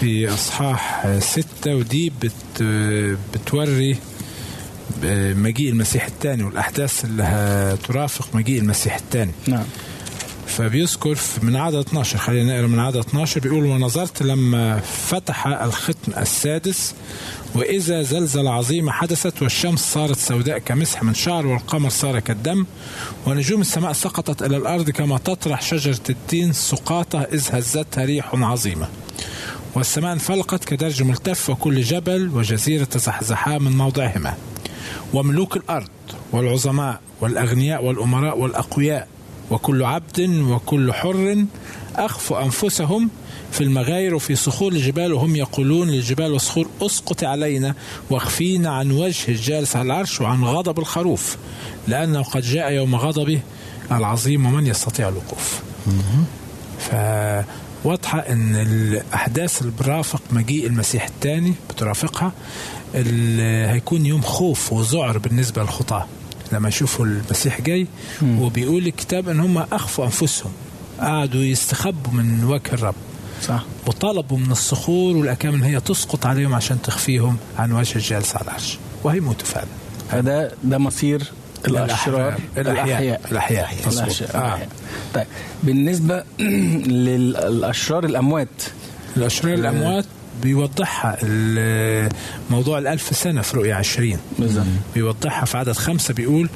في 0.00 0.28
أصحاح 0.34 1.06
ستة 1.18 1.74
ودي 1.74 2.12
بت 2.22 2.62
بتوري 3.34 3.96
مجيء 5.34 5.70
المسيح 5.70 6.06
الثاني 6.06 6.42
والأحداث 6.42 7.04
اللي 7.04 7.22
هترافق 7.22 8.28
مجيء 8.34 8.60
المسيح 8.60 8.96
الثاني. 8.96 9.32
نعم. 9.46 9.64
فبيذكر 10.56 11.18
من 11.42 11.56
عدد 11.56 11.76
12 11.76 12.18
خلينا 12.18 12.56
نقرأ 12.56 12.66
من 12.66 12.78
عدد 12.78 12.96
12 12.96 13.40
بيقول 13.40 13.64
ونظرت 13.64 14.22
لما 14.22 14.80
فتح 14.80 15.46
الختم 15.46 16.12
السادس 16.18 16.94
وإذا 17.54 18.02
زلزلة 18.02 18.50
عظيمة 18.50 18.92
حدثت 18.92 19.42
والشمس 19.42 19.92
صارت 19.92 20.16
سوداء 20.18 20.58
كمسح 20.58 21.02
من 21.02 21.14
شعر 21.14 21.46
والقمر 21.46 21.88
صار 21.88 22.20
كالدم 22.20 22.66
ونجوم 23.26 23.60
السماء 23.60 23.92
سقطت 23.92 24.42
إلى 24.42 24.56
الأرض 24.56 24.90
كما 24.90 25.18
تطرح 25.18 25.62
شجرة 25.62 26.00
التين 26.10 26.52
سقاطة 26.52 27.22
إذ 27.22 27.48
هزتها 27.52 28.04
ريح 28.04 28.34
عظيمة. 28.34 28.88
والسماء 29.74 30.12
انفلقت 30.12 30.64
كدرج 30.64 31.02
ملتف 31.02 31.50
وكل 31.50 31.82
جبل 31.82 32.30
وجزيرة 32.34 32.84
تزحزحا 32.84 33.58
من 33.58 33.72
موضعهما. 33.72 34.34
وملوك 35.14 35.56
الأرض 35.56 35.88
والعظماء 36.32 37.00
والأغنياء 37.20 37.84
والأمراء 37.84 38.38
والأقوياء 38.38 39.15
وكل 39.50 39.82
عبد 39.84 40.20
وكل 40.40 40.92
حر 40.92 41.44
أخفوا 41.96 42.42
أنفسهم 42.44 43.10
في 43.52 43.60
المغاير 43.60 44.14
وفي 44.14 44.36
صخور 44.36 44.72
الجبال 44.72 45.12
وهم 45.12 45.36
يقولون 45.36 45.88
للجبال 45.88 46.32
والصخور 46.32 46.68
أسقط 46.82 47.24
علينا 47.24 47.74
واخفينا 48.10 48.70
عن 48.70 48.90
وجه 48.90 49.28
الجالس 49.28 49.76
على 49.76 49.86
العرش 49.86 50.20
وعن 50.20 50.44
غضب 50.44 50.78
الخروف 50.78 51.36
لأنه 51.88 52.22
قد 52.22 52.42
جاء 52.42 52.72
يوم 52.72 52.94
غضبه 52.96 53.40
العظيم 53.92 54.46
ومن 54.46 54.66
يستطيع 54.66 55.08
الوقوف. 55.08 55.62
فواضحة 56.78 58.18
إن 58.18 58.56
الأحداث 58.56 59.62
اللي 59.62 59.72
مجيء 60.30 60.66
المسيح 60.66 61.06
الثاني 61.06 61.54
بترافقها 61.70 62.32
هيكون 63.72 64.06
يوم 64.06 64.22
خوف 64.22 64.72
وذعر 64.72 65.18
بالنسبة 65.18 65.62
للخطاة. 65.62 66.06
لما 66.52 66.68
يشوفوا 66.68 67.06
المسيح 67.06 67.60
جاي 67.60 67.86
وبيقول 68.22 68.86
الكتاب 68.86 69.28
إن 69.28 69.40
هم 69.40 69.58
أخفوا 69.58 70.04
أنفسهم. 70.04 70.52
قعدوا 71.00 71.40
يستخبوا 71.40 72.12
من 72.12 72.44
وجه 72.44 72.72
الرب. 72.72 72.94
صح. 73.42 73.64
وطلبوا 73.86 74.38
من 74.38 74.50
الصخور 74.50 75.16
والاكام 75.16 75.54
إن 75.54 75.62
هي 75.62 75.80
تسقط 75.80 76.26
عليهم 76.26 76.54
عشان 76.54 76.82
تخفيهم 76.82 77.36
عن 77.58 77.72
وجه 77.72 77.96
الجالس 77.96 78.36
على 78.36 78.44
العرش. 78.44 78.78
وهيموتوا 79.04 79.46
فعلا. 79.46 79.66
هذا 80.08 80.52
ده 80.64 80.78
مصير 80.78 81.22
الأشرار 81.68 82.40
الأحياء. 82.56 83.20
الأحياء. 83.30 83.74
مظبوط. 83.86 84.02
الأشرار. 84.02 84.34
آه. 84.34 84.58
طيب 85.14 85.26
بالنسبة 85.62 86.24
للأشرار 87.06 88.04
الأموات. 88.04 88.48
الأشرار 89.16 89.54
الأموات 89.54 90.04
بيوضحها 90.42 91.16
موضوع 92.50 92.78
الألف 92.78 93.16
سنة 93.16 93.42
في 93.42 93.56
رؤية 93.56 93.74
عشرين 93.74 94.18
بالظبط 94.38 94.66
بيوضحها 94.94 95.44
في 95.44 95.58
عدد 95.58 95.72
خمسة 95.72 96.14
بيقول 96.14 96.48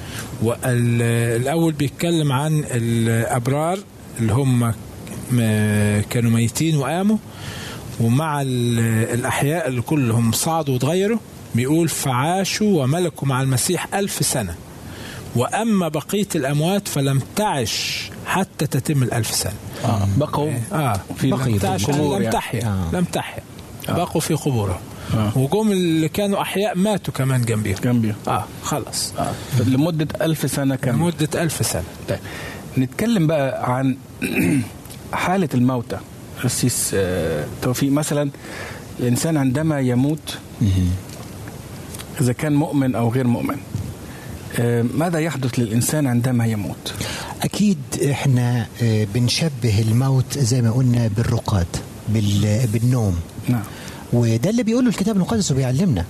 والأول 0.43 1.73
بيتكلم 1.73 2.33
عن 2.33 2.65
الأبرار 2.71 3.79
اللي 4.21 4.33
هم 4.33 4.73
كانوا 6.11 6.31
ميتين 6.31 6.77
وقاموا 6.77 7.17
ومع 8.01 8.43
ال- 8.43 8.79
الأحياء 9.15 9.69
اللي 9.69 9.81
كلهم 9.83 10.33
صعدوا 10.33 10.75
وتغيروا 10.75 11.19
بيقول 11.55 11.89
فعاشوا 11.89 12.83
وملكوا 12.83 13.29
مع 13.29 13.43
المسيح 13.43 13.95
ألف 13.95 14.27
سنة 14.27 14.55
وأما 15.37 15.89
بقية 15.89 16.29
الأموات 16.35 16.89
فلم 16.89 17.21
تعش 17.37 18.11
حتى 18.27 18.67
تتم 18.67 19.03
الألف 19.03 19.35
سنة 19.35 19.53
آه. 19.85 20.09
بقوا 20.17 20.51
آه 20.73 21.01
في 21.19 21.27
القبور 21.29 22.17
لم 22.17 22.23
يعني. 22.23 22.33
تحيا 22.35 22.67
آه. 22.67 22.97
لم 22.97 23.05
تحيا 23.05 23.43
بقوا 23.97 24.21
في 24.21 24.35
قبورهم 24.35 24.81
آه. 25.15 25.39
وجم 25.39 25.73
اللي 25.73 26.09
كانوا 26.09 26.43
أحياء 26.43 26.77
ماتوا 26.79 27.15
كمان 27.15 27.43
جنبيهم. 27.43 27.77
جنبي 27.85 28.15
آه 28.29 28.45
خلص 28.63 29.13
آه. 29.19 29.33
لمدة 29.67 30.09
ألف 30.25 30.51
سنة 30.51 30.77
كاملة 30.77 31.03
لمدة 31.05 31.43
ألف 31.43 31.67
سنة. 31.67 31.85
طيب 32.09 32.19
نتكلم 32.79 33.27
بقى 33.27 33.75
عن 33.77 33.97
حالة 35.13 35.49
الموتى. 35.55 35.99
السيس 36.45 36.91
آه، 36.95 37.45
توفيق 37.63 37.93
مثلا 37.93 38.31
الإنسان 39.01 39.37
عندما 39.37 39.81
يموت 39.81 40.39
إذا 42.21 42.33
كان 42.33 42.53
مؤمن 42.55 42.95
أو 42.95 43.09
غير 43.11 43.27
مؤمن 43.27 43.57
آه، 44.59 44.85
ماذا 44.95 45.19
يحدث 45.19 45.59
للإنسان 45.59 46.07
عندما 46.07 46.47
يموت؟ 46.47 46.95
أكيد 47.43 47.79
إحنا 48.11 48.67
آه، 48.83 49.07
بنشبه 49.15 49.81
الموت 49.81 50.39
زي 50.39 50.63
ما 50.63 50.71
قلنا 50.71 51.11
بالرقاد 51.17 51.67
بال- 52.09 52.67
بالنوم. 52.67 53.17
نعم. 53.49 53.63
وده 54.13 54.51
اللي 54.51 54.63
بيقوله 54.63 54.89
الكتاب 54.89 55.17
المقدس 55.17 55.51
وبيعلمنا. 55.51 56.05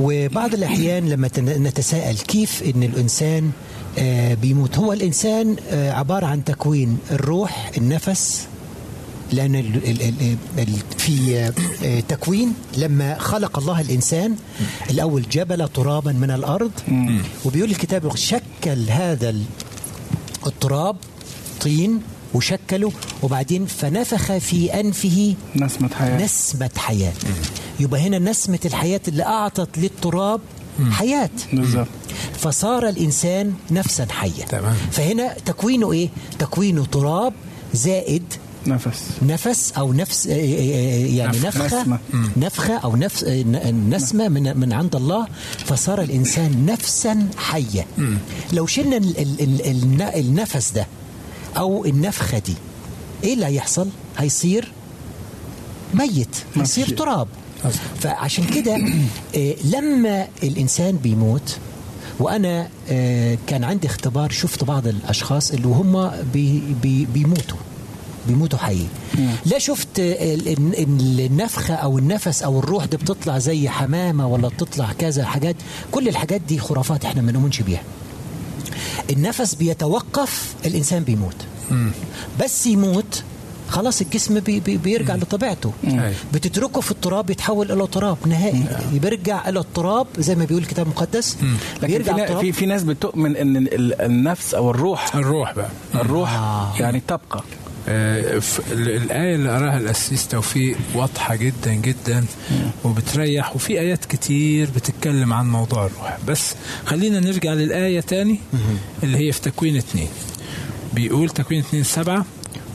وبعض 0.00 0.54
الأحيان 0.54 1.08
لما 1.08 1.30
نتساءل 1.38 2.16
كيف 2.18 2.62
إن 2.62 2.82
الإنسان 2.82 3.50
آه، 3.98 4.34
بيموت. 4.34 4.78
هو 4.78 4.92
الإنسان 4.92 5.56
آه، 5.70 5.92
عبارة 5.92 6.26
عن 6.26 6.44
تكوين 6.44 6.98
الروح 7.10 7.70
النفس 7.78 8.46
لأن 9.32 9.54
ال 9.54 9.76
ال 9.90 10.02
ال 10.02 10.36
ال 10.58 10.68
في 10.98 11.38
آه، 11.84 12.00
تكوين. 12.00 12.54
لما 12.76 13.18
خلق 13.18 13.58
الله 13.58 13.80
الإنسان 13.80 14.36
الأول 14.90 15.22
جبل 15.32 15.68
ترابا 15.68 16.12
من 16.12 16.30
الأرض. 16.30 16.70
وبيقول 17.44 17.70
الكتاب 17.70 18.16
شكل 18.16 18.90
هذا 18.90 19.30
ال- 19.30 19.42
التراب 20.46 20.96
طين. 21.60 22.00
وشكله 22.34 22.92
وبعدين 23.22 23.66
فنفخ 23.66 24.36
في 24.38 24.80
أنفه 24.80 25.34
نسمة 25.56 25.88
حياة. 25.94 26.24
نسمة 26.24 26.70
حياة. 26.76 27.12
يبقى 27.80 28.00
هنا 28.00 28.18
نسمة 28.18 28.58
الحياة 28.64 29.00
اللي 29.08 29.22
أعطت 29.24 29.78
للتراب 29.78 30.40
حياة. 30.90 31.30
بالظبط. 31.52 31.88
فصار 32.38 32.88
الإنسان 32.88 33.54
نفسا 33.70 34.06
حية 34.10 34.44
تمام. 34.44 34.74
فهنا 34.92 35.34
تكوينه 35.44 35.92
إيه؟ 35.92 36.08
تكوينه 36.38 36.84
تراب 36.84 37.32
زائد 37.74 38.22
نفس. 38.66 39.02
نفس 39.22 39.72
أو 39.78 39.92
نفس 39.92 40.26
آه، 40.26 40.32
آه، 40.32 40.36
آه، 40.36 41.06
يعني 41.06 41.38
نف- 41.40 41.44
نفخة. 41.46 41.80
نسمة. 41.82 41.98
نفخة 42.36 42.76
أو 42.76 42.96
نفس 42.96 43.24
ن- 43.24 43.90
نسمة 43.94 44.28
من 44.28 44.56
من 44.56 44.72
عند 44.72 44.96
الله. 44.96 45.26
فصار 45.66 46.02
الإنسان 46.02 46.66
نفسا 46.66 47.28
حيه 47.36 47.86
لو 48.52 48.66
شلنا 48.66 48.96
ال- 48.96 49.18
ال- 49.18 49.40
ال- 49.40 49.66
الن- 49.66 50.02
النفس 50.16 50.70
ده 50.70 50.86
أو 51.58 51.84
النفخة 51.84 52.38
دي. 52.38 52.54
إيه 53.24 53.34
اللي 53.34 53.46
هيحصل؟ 53.46 53.88
هيصير 54.18 54.72
ميت 55.94 56.36
هيصير. 56.56 56.88
تراب. 56.96 57.28
فعشان 58.00 58.44
كده 58.44 58.76
آه، 59.36 59.54
لما 59.64 60.26
الإنسان 60.42 60.96
بيموت 60.96 61.56
وأنا 62.18 62.68
آه، 62.90 63.38
كان 63.46 63.64
عندي 63.64 63.86
اختبار 63.86 64.30
شفت 64.30 64.64
بعض 64.64 64.86
الأشخاص 64.86 65.50
اللي 65.50 65.66
هم 65.68 66.10
بي 66.32 66.62
بي 66.82 67.04
بيموتوا 67.14 67.56
بيموتوا 68.28 68.58
حي 68.58 68.86
لا 69.46 69.58
شفت 69.58 69.98
ال- 69.98 70.48
ال- 70.48 71.20
النفخة 71.20 71.74
أو 71.74 71.98
النفس 71.98 72.42
أو 72.42 72.58
الروح 72.58 72.84
دي 72.84 72.96
بتطلع 72.96 73.38
زي 73.38 73.68
حمامة 73.68 74.26
ولا 74.26 74.48
بتطلع 74.48 74.92
كذا 74.98 75.24
حاجات. 75.24 75.56
كل 75.92 76.08
الحاجات 76.08 76.40
دي 76.40 76.58
خرافات 76.58 77.04
إحنا 77.04 77.22
ما 77.22 77.32
نؤمنش 77.32 77.60
بيها. 77.62 77.82
النفس 79.10 79.54
بيتوقف 79.54 80.54
الإنسان 80.66 81.02
بيموت. 81.02 81.36
بس 82.40 82.66
يموت 82.66 83.22
خلاص 83.68 84.00
الجسم 84.00 84.40
بي 84.40 84.60
بي 84.60 84.76
بيرجع 84.76 85.14
لطبيعته. 85.14 85.72
أيوة. 85.84 86.12
بتتركه 86.34 86.80
في 86.80 86.90
التراب 86.90 87.30
يتحول 87.30 87.72
إلى 87.72 87.86
تراب 87.86 88.16
نهائي. 88.26 88.64
بيرجع 88.92 89.48
إلى 89.48 89.60
التراب 89.60 90.06
زي 90.18 90.34
ما 90.34 90.44
بيقول 90.44 90.62
الكتاب 90.62 90.86
المقدس. 90.86 91.36
لكن 91.36 91.56
في, 91.80 91.86
بيرجع 91.86 92.16
نا- 92.16 92.22
التراب. 92.24 92.40
في 92.40 92.52
في 92.52 92.66
ناس 92.66 92.82
بتؤمن 92.82 93.36
إن 93.36 93.56
ال- 93.56 94.00
النفس 94.00 94.54
أو 94.54 94.70
الروح 94.70 95.16
الروح 95.16 95.54
بقى. 95.54 95.68
الروح 95.94 96.32
آه. 96.32 96.74
يعني 96.80 97.00
تبقى 97.08 97.42
الآية 97.88 99.34
اللي 99.34 99.50
قراها 99.50 99.78
الأسيس 99.78 100.28
توفيق 100.28 100.76
واضحة 100.94 101.36
جدا 101.36 101.74
جدا 101.74 102.24
وبتريح 102.84 103.56
وفي 103.56 103.80
آيات 103.80 104.04
كتير 104.04 104.68
بتتكلم 104.76 105.32
عن 105.32 105.50
موضوع 105.50 105.86
الروح. 105.86 106.18
بس 106.28 106.54
خلينا 106.86 107.20
نرجع 107.20 107.52
للآية 107.52 108.00
تاني 108.00 108.40
اللي 109.02 109.18
هي 109.18 109.32
في 109.32 109.40
تكوين 109.40 109.76
اتنين 109.76 110.08
بيقول 110.94 111.30
تكوين 111.30 111.60
اتنين 111.60 111.82
سبعة 111.82 112.26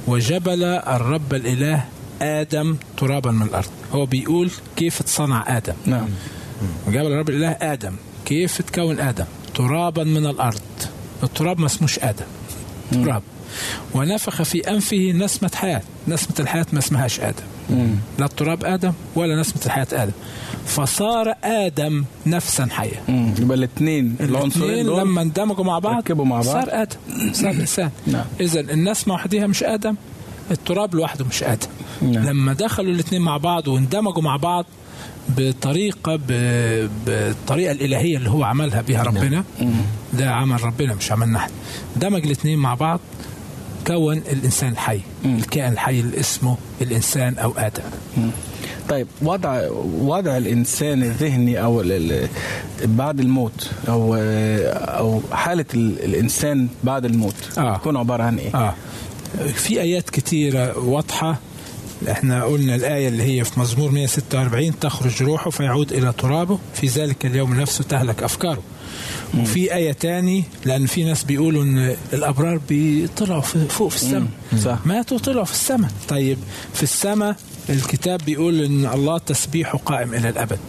وجبل 0.07 0.63
الرب 0.63 1.33
الإله 1.33 1.85
آدم 2.21 2.75
ترابا 2.97 3.31
من 3.31 3.41
الأرض. 3.41 3.69
هو 3.93 4.05
بيقول 4.05 4.51
كيف 4.75 5.01
اتصنع 5.01 5.57
آدم. 5.57 5.73
نعم. 5.85 6.07
وجبل 6.87 7.07
الرب 7.11 7.29
الإله 7.29 7.57
آدم. 7.61 7.95
كيف 8.25 8.61
تكون 8.61 8.99
آدم؟ 8.99 9.25
ترابا 9.55 10.03
من 10.03 10.25
الأرض. 10.25 10.61
التراب 11.23 11.59
ما 11.59 11.65
اسموش 11.65 11.99
آدم. 11.99 12.25
تراب. 12.91 13.23
ونفخ 13.93 14.41
في 14.41 14.69
أنفه 14.71 15.11
نسمة 15.15 15.51
حياة. 15.55 15.81
نسمة 16.07 16.35
الحياة 16.39 16.65
ما 16.73 16.79
اسمهاش 16.79 17.19
آدم. 17.19 17.43
لا 18.19 18.25
التراب 18.25 18.65
آدم 18.65 18.93
ولا 19.15 19.39
نسمة 19.41 19.61
الحياة 19.65 19.87
آدم. 19.93 20.11
فصار 20.65 21.33
آدم 21.43 22.03
نفسا 22.25 22.67
حيه 22.71 23.01
مم. 23.09 23.33
يبقى 23.39 23.57
الاثنين 23.57 24.15
العنصرين 24.19 24.85
لما 24.85 25.21
اندمجوا 25.21 25.65
مع 25.65 25.79
بعض 25.79 25.97
ركبوا 25.97 26.25
مع 26.25 26.35
بعض. 26.35 26.45
صار 26.45 26.67
آدم. 26.69 27.33
صار 27.33 27.51
إنسان. 27.51 27.89
نعم. 28.07 28.25
اذا 28.41 28.59
النسمة 28.59 29.13
وحدها 29.13 29.47
مش 29.47 29.63
آدم 29.63 29.95
التراب 30.51 30.95
لوحده 30.95 31.25
مش 31.25 31.43
آدم. 31.43 31.67
نعم. 32.01 32.25
لما 32.25 32.53
دخلوا 32.53 32.91
الاثنين 32.93 33.21
مع 33.21 33.37
بعض 33.37 33.67
واندمجوا 33.67 34.21
مع 34.21 34.35
بعض 34.37 34.65
بطريقة 35.37 36.15
ب... 36.15 36.27
بالطريقة 37.05 37.71
الإلهية 37.71 38.17
اللي 38.17 38.29
هو 38.29 38.43
عملها 38.43 38.81
بها 38.81 39.03
ربنا 39.03 39.43
ده 40.13 40.31
عمل 40.31 40.63
ربنا 40.63 40.95
مش 40.95 41.11
عملنا 41.11 41.37
إحنا 41.37 41.53
دمج 41.95 42.25
الاثنين 42.25 42.59
مع 42.59 42.73
بعض 42.73 42.99
كون 43.87 44.17
الإنسان 44.17 44.71
الحي 44.71 44.99
الكائن 45.25 45.71
الحي 45.73 45.99
اللي 45.99 46.19
اسمه 46.19 46.57
الإنسان 46.81 47.37
أو 47.37 47.53
آدم. 47.57 47.83
طيب 48.89 49.07
وضع 49.21 49.67
وضع 50.01 50.37
الإنسان 50.37 51.03
الذهني 51.03 51.63
أو 51.63 51.81
بعد 52.83 53.19
الموت 53.19 53.69
أو 53.89 54.15
أو 54.15 55.21
حالة 55.31 55.65
ال- 55.73 56.03
الإنسان 56.05 56.67
بعد 56.83 57.05
الموت 57.05 57.35
آه. 57.57 57.77
تكون 57.77 57.97
عبارة 57.97 58.23
عن 58.23 58.37
إيه؟ 58.37 58.55
آه. 58.55 58.73
في 59.53 59.81
آيات 59.81 60.09
كتيرة 60.09 60.77
واضحة. 60.79 61.37
إحنا 62.11 62.43
قلنا 62.43 62.75
الآية 62.75 63.07
اللي 63.07 63.23
هي 63.23 63.43
في 63.43 63.59
مزمور 63.59 63.91
146 63.91 64.79
تخرج 64.79 65.23
روحه 65.23 65.49
فيعود 65.49 65.93
إلى 65.93 66.13
ترابه. 66.17 66.59
في 66.73 66.87
ذلك 66.87 67.25
اليوم 67.25 67.59
نفسه 67.59 67.83
تهلك 67.83 68.23
وفي 69.39 69.75
آية 69.75 69.91
تاني 69.91 70.43
لأن 70.65 70.85
في 70.85 71.03
ناس 71.03 71.23
بيقولوا 71.23 71.63
إن 71.63 71.95
الأبرار 72.13 72.57
بيطلعوا 72.69 73.41
فوق 73.41 73.89
في 73.89 73.95
السماء. 73.95 74.27
ماتوا 74.85 75.17
طلعوا 75.17 75.45
في 75.45 75.51
السماء. 75.51 75.91
طيب 76.07 76.37
في 76.73 76.83
السماء 76.83 77.35
الكتاب 77.69 78.21
بيقول 78.25 78.61
إن 78.61 78.85
الله 78.85 79.17
تسبيحه 79.17 79.77
قائم 79.77 80.13
إلى 80.13 80.29
الأبد. 80.29 80.59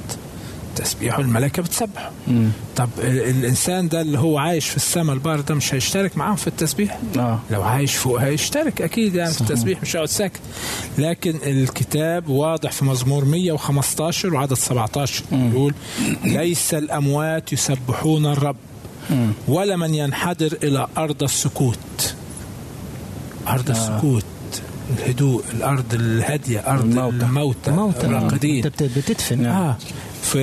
تسبيحه 0.76 1.20
الملائكة 1.20 1.62
بتسبحه 1.62 2.10
طب 2.76 2.88
ال- 2.98 3.28
الإنسان 3.30 3.88
ده 3.88 4.00
اللي 4.00 4.18
هو 4.18 4.38
عايش 4.38 4.68
في 4.68 4.76
السماء 4.76 5.14
البار 5.14 5.40
ده 5.40 5.54
مش 5.54 5.74
هيشترك 5.74 6.16
معاهم 6.16 6.36
في 6.36 6.46
التسبيح؟ 6.46 6.98
آه. 7.18 7.38
لو 7.50 7.62
عايش 7.62 7.94
فوق 7.96 8.20
هيشترك 8.20 8.82
أكيد 8.82 9.14
يعني 9.14 9.32
في 9.32 9.40
التسبيح 9.40 9.82
مش 9.82 9.96
هيقعد 9.96 10.08
ساكت. 10.08 10.40
لكن 10.98 11.36
الكتاب 11.46 12.28
واضح 12.28 12.72
في 12.72 12.84
مزمور 12.84 13.24
115 13.24 14.34
وعدد 14.34 14.54
17 14.54 15.24
يقول 15.32 15.74
ليس 16.24 16.74
الأموات 16.74 17.52
يسبحون 17.52 18.26
الرب 18.26 18.56
ولا 19.48 19.76
من 19.76 19.94
ينحدر 19.94 20.58
إلى 20.62 20.86
أرض 20.98 21.22
السكوت. 21.22 22.14
أرض 23.48 23.70
السكوت 23.70 24.24
الهدوء 24.98 25.42
الأرض 25.54 25.94
الهادية 25.94 26.58
أرض 26.58 26.82
الموتى. 26.84 27.16
الموتى, 27.26 27.70
موتى 27.70 28.06
الراقدين. 28.06 28.64
انت 28.66 28.82
بت- 28.82 28.98
بتدفن 28.98 29.46
آه. 29.46 29.76
في 30.22 30.38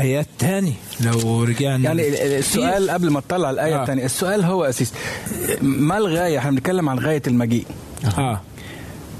آيات 0.00 0.26
تاني 0.38 0.72
لو 1.00 1.44
رجعنا 1.44 1.84
يعني 1.84 2.08
ال- 2.08 2.14
ال- 2.14 2.38
السؤال 2.38 2.90
قبل 2.90 3.10
ما 3.10 3.20
تطلع 3.20 3.50
الآية 3.50 3.76
آه. 3.78 3.82
الثانية 3.82 4.04
السؤال 4.04 4.44
هو 4.44 4.64
اسيس 4.64 4.92
ما 5.62 5.98
الغاية؟ 5.98 6.38
إحنا 6.38 6.50
بنتكلم 6.50 6.88
عن 6.88 6.98
غاية 6.98 7.22
المجيء. 7.26 7.64
آه. 8.18 8.40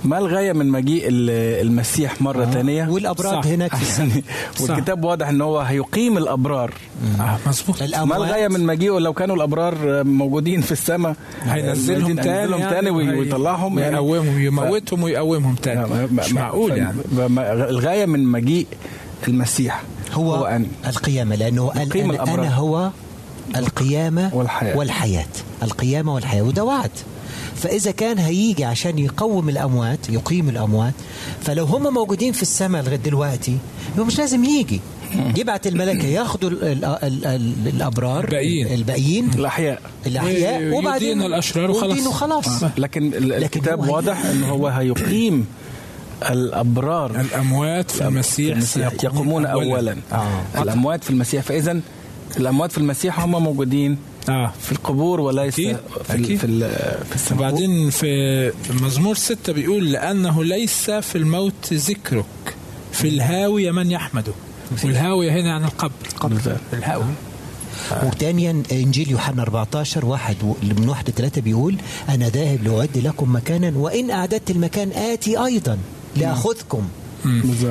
ما 0.05 0.19
الغاية 0.19 0.53
من 0.53 0.67
مجيء 0.69 1.09
ال- 1.09 1.31
المسيح 1.67 2.23
مرة 2.23 2.45
ثانية 2.45 2.89
والابراج 2.91 3.43
صح. 3.45 3.47
هناك. 3.47 3.73
يعني 3.99 4.23
والكتاب 4.61 5.05
واضح 5.05 5.29
إن 5.29 5.41
هو 5.41 5.59
هيقيم 5.61 6.19
الأبرار. 6.19 6.75
آه 7.21 7.39
مظبوط. 7.47 7.83
ما 7.83 8.17
الغاية 8.17 8.49
من 8.49 8.67
مجيئه؟ 8.67 8.99
لو 8.99 9.13
كانوا 9.13 9.37
الأبرار 9.37 10.05
موجودين 10.05 10.61
في 10.61 10.73
السماء 10.73 11.15
هينزلهم 11.43 12.17
تاني 12.17 12.39
هينزلهم 12.41 12.61
تاني 12.71 12.91
وي- 12.91 13.05
يعني 13.05 13.19
ويطلعهم 13.19 13.79
يعني. 13.79 13.95
يقومهم 13.97 14.41
يموتهم 14.43 15.03
ويقومهم 15.03 15.55
تاني. 15.55 16.07
مش 16.13 16.33
معقول 16.33 16.77
يعني. 16.79 16.97
الغاية 17.71 18.07
من 18.07 18.25
مجيء 18.25 18.67
المسيح. 19.29 19.83
هو, 20.13 20.35
هو 20.35 20.45
أن 20.45 20.67
القيامة 20.87 21.35
لأنه 21.37 21.69
قال 21.69 21.89
يقيم 21.89 22.11
أنا. 22.11 22.35
أنا 22.35 22.55
هو 22.55 22.91
القيامة 23.57 24.31
والحياة. 24.35 24.77
والحياة. 24.77 25.27
القيامة 25.63 26.15
والحياة. 26.15 26.43
وده 26.43 26.65
وعد. 26.65 26.91
فإذا 27.57 27.91
كان 27.91 28.19
هيجي 28.19 28.65
عشان 28.65 28.99
يقوم 28.99 29.49
الأموات 29.49 29.99
يقيم 30.09 30.49
الأموات 30.49 30.95
فلو 31.43 31.65
هم 31.65 31.95
موجودين 31.95 32.33
في 32.33 32.43
السماء 32.43 32.83
لغاية 32.83 32.97
دلوقتي 32.97 33.57
مش 33.99 34.19
لازم 34.19 34.45
يجي. 34.45 34.81
يبعت 35.37 35.67
الملائكة 35.67 36.07
ياخدوا 36.07 36.51
ال 36.51 36.65
ال 36.65 36.85
ال 36.85 37.27
ال 37.27 37.53
الأبرار 37.67 38.25
الباقيين. 38.25 38.67
الباقيين 38.67 39.31
الأحياء. 39.35 39.81
الأحياء 40.07 40.55
ويدين 40.63 40.73
وبعدين 40.73 41.23
الأشرار 41.23 41.71
وخلاص. 41.71 41.91
ويدينوا 41.91 42.13
خلاص. 42.13 42.65
لكن 42.79 43.07
ال- 43.15 43.29
لكن 43.29 43.43
الكتاب 43.43 43.89
واضح 43.89 44.25
إن 44.27 44.45
هو 44.45 44.69
هيقيم 44.69 45.47
الأبرار 46.31 47.21
الأموات 47.21 47.91
في 47.91 48.05
المسيح, 48.09 48.57
المسيح 48.57 48.93
يقومون 49.05 49.47
اولا. 49.47 49.97
آه. 50.13 50.43
الأموات 50.63 51.05
في 51.05 51.11
المسيح 51.11 51.43
فاذا 51.43 51.81
الأموات 52.37 52.73
في 52.73 52.79
المسيح 52.79 53.21
هم 53.21 53.43
موجودين 53.43 53.99
آه. 54.29 54.53
في 54.61 54.73
القبور 54.73 55.21
وليس 55.21 55.55
أكيد. 55.55 55.77
في 56.07 56.15
أكيد. 56.15 56.39
في 56.39 56.47
في 57.09 57.15
السماء؟ 57.15 57.39
وبعدين 57.41 57.91
في 57.91 58.53
مزمور 58.71 59.15
ستة 59.15 59.53
بيقول 59.53 59.93
لأنه 59.93 60.45
ليس 60.45 60.91
في 60.91 61.19
الموت 61.19 61.73
ذكرك 61.73 62.25
في 62.93 63.09
الهاوية 63.09 63.71
من 63.71 63.91
يحمده. 63.91 64.33
والهاوية 64.85 65.33
هنا 65.33 65.55
عن 65.55 65.65
القبر. 65.65 65.93
بالظبط. 66.23 66.57
الهاوية 66.73 67.15
وثانيا 68.03 68.63
إنجيل 68.73 69.11
يوحنا 69.11 69.43
14 69.43 70.07
واحد 70.07 70.37
من 70.63 70.89
واحد 70.89 71.11
ثلاثة 71.11 71.41
بيقول 71.41 71.77
أنا 72.09 72.29
ذاهب 72.29 72.63
لأعد 72.65 72.99
لكم 72.99 73.35
مكانا 73.37 73.73
وإن 73.79 74.11
أعددت 74.11 74.51
المكان 74.51 74.93
آتي 74.93 75.45
أيضا. 75.45 75.79
لأخذكم. 76.17 76.89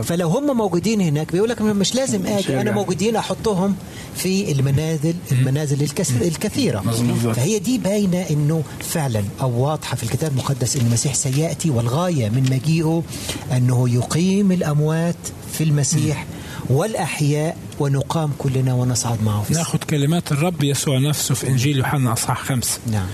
فلو 0.04 0.28
هم 0.30 0.58
موجودين 0.58 1.02
هناك 1.02 1.32
بيقول 1.32 1.50
لك 1.50 1.62
مش 1.62 1.96
لازم 1.96 2.26
أجي 2.26 2.62
أنا. 2.62 2.72
موجودين 2.72 3.16
أحطهم 3.16 3.76
في 4.16 4.52
المنازل 4.52 5.14
المنازل 5.32 5.88
الكثيرة 6.22 6.82
مظبوط. 6.82 7.36
فهي 7.36 7.60
دي 7.60 7.78
باينة 7.78 8.26
إنه 8.30 8.64
فعلا 8.80 9.24
أو 9.42 9.62
واضحة 9.64 9.96
في 9.96 10.04
الكتاب 10.04 10.32
المقدس 10.32 10.76
إن 10.76 10.86
المسيح 10.86 11.14
سيأتي 11.16 11.70
والغاية 11.70 12.30
من 12.30 12.42
مجيئه 12.52 13.04
أنه 13.52 13.90
يقيم 13.90 14.52
الأموات 14.52 15.16
في 15.54 15.64
المسيح 15.64 16.26
والأحياء 16.70 17.58
ونقام 17.80 18.32
كلنا 18.38 18.74
ونصعد 18.74 19.24
معه 19.24 19.44
في. 19.44 19.54
ناخد 19.54 19.84
كلمات 19.84 20.32
الرب 20.32 20.64
يسوع 20.64 20.98
نفسه 21.00 21.36
في 21.36 21.48
إنجيل 21.48 21.78
يوحنا 21.78 22.14
أصحاح 22.14 22.44
خمسة 22.44 22.80
نعم 22.92 23.08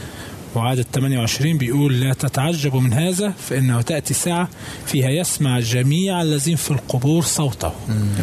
وعدد 0.56 0.86
28 0.94 1.58
بيقول 1.58 2.00
لا 2.00 2.14
تتعجبوا 2.14 2.82
من 2.82 2.94
هذا 2.94 3.30
فإنه 3.30 3.82
تأتي 3.82 4.14
ساعة 4.14 4.50
فيها 4.86 5.10
يسمع 5.10 5.60
جميع 5.60 6.22
الذين 6.22 6.56
في 6.56 6.72
القبور 6.72 7.24
صوته. 7.24 7.72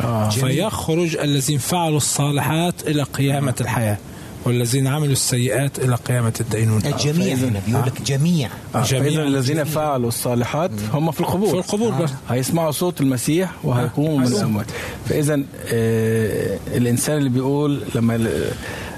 آه. 0.05 0.29
فيخرج 0.29 1.17
الذين 1.17 1.59
فعلوا 1.59 1.97
الصالحات 1.97 2.89
إلى 2.89 3.03
قيامة 3.03 3.55
الحياة 3.61 3.99
والذين 4.45 4.87
عملوا 4.87 5.13
السيئات 5.13 5.79
إلى 5.79 5.95
قيامة 5.95 6.33
الدينونة. 6.41 6.89
الجميع 6.89 7.35
هنا 7.35 7.61
بيقول 7.67 7.87
لك 7.87 8.03
جميع. 8.03 8.49
آه، 8.75 8.85
جميع. 8.85 9.03
فإذا 9.03 9.23
الذين 9.23 9.65
فعلوا 9.65 10.09
الصالحات 10.09 10.71
هم 10.93 11.11
في 11.11 11.21
القبور. 11.21 11.49
في 11.49 11.55
القبور 11.55 11.91
بس. 11.91 12.11
هيسمعوا 12.29 12.71
صوت 12.71 13.01
المسيح 13.01 13.53
وهيقوموا 13.65 14.19
من 14.19 14.27
الأموات. 14.27 14.67
فاذا 15.09 15.43
آه 15.67 16.59
الإنسان 16.77 17.19
اللي 17.19 17.31
بيقول 17.31 17.83
لما 17.95 18.31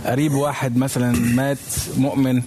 قريب 0.07 0.33
واحد 0.35 0.77
مثلا 0.77 1.13
مات 1.19 1.59
مؤمن 1.97 2.43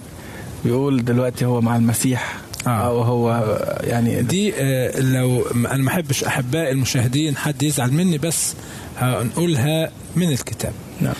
بيقول 0.64 1.04
دلوقتي 1.04 1.44
هو 1.44 1.60
مع 1.60 1.76
المسيح. 1.76 2.36
آه. 2.66 2.70
أو 2.70 3.02
هو 3.02 3.44
يعني 3.80 4.22
دي 4.22 4.54
آه، 4.56 5.00
لو 5.00 5.42
أنا 5.64 5.82
ما 5.82 5.88
أحبش 5.88 6.24
احبائي 6.24 6.70
المشاهدين 6.70 7.36
حد 7.36 7.62
يزعل 7.62 7.92
مني 7.92 8.18
بس 8.18 8.54
هنقولها 8.98 9.90
من 10.16 10.32
الكتاب. 10.32 10.72
نعم. 11.00 11.14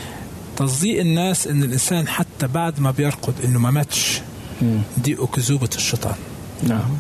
تصديق 0.57 1.01
الناس 1.01 1.47
إن 1.47 1.63
الإنسان 1.63 2.09
حتى 2.09 2.47
بعد 2.47 2.81
ما 2.81 2.91
بيرقد 2.91 3.35
إنه 3.45 3.59
ما 3.59 3.71
ماتش. 3.71 4.21
دي 4.99 5.17
أكذوبة 5.21 5.69
الشيطان. 5.77 6.15
نعم. 6.63 6.91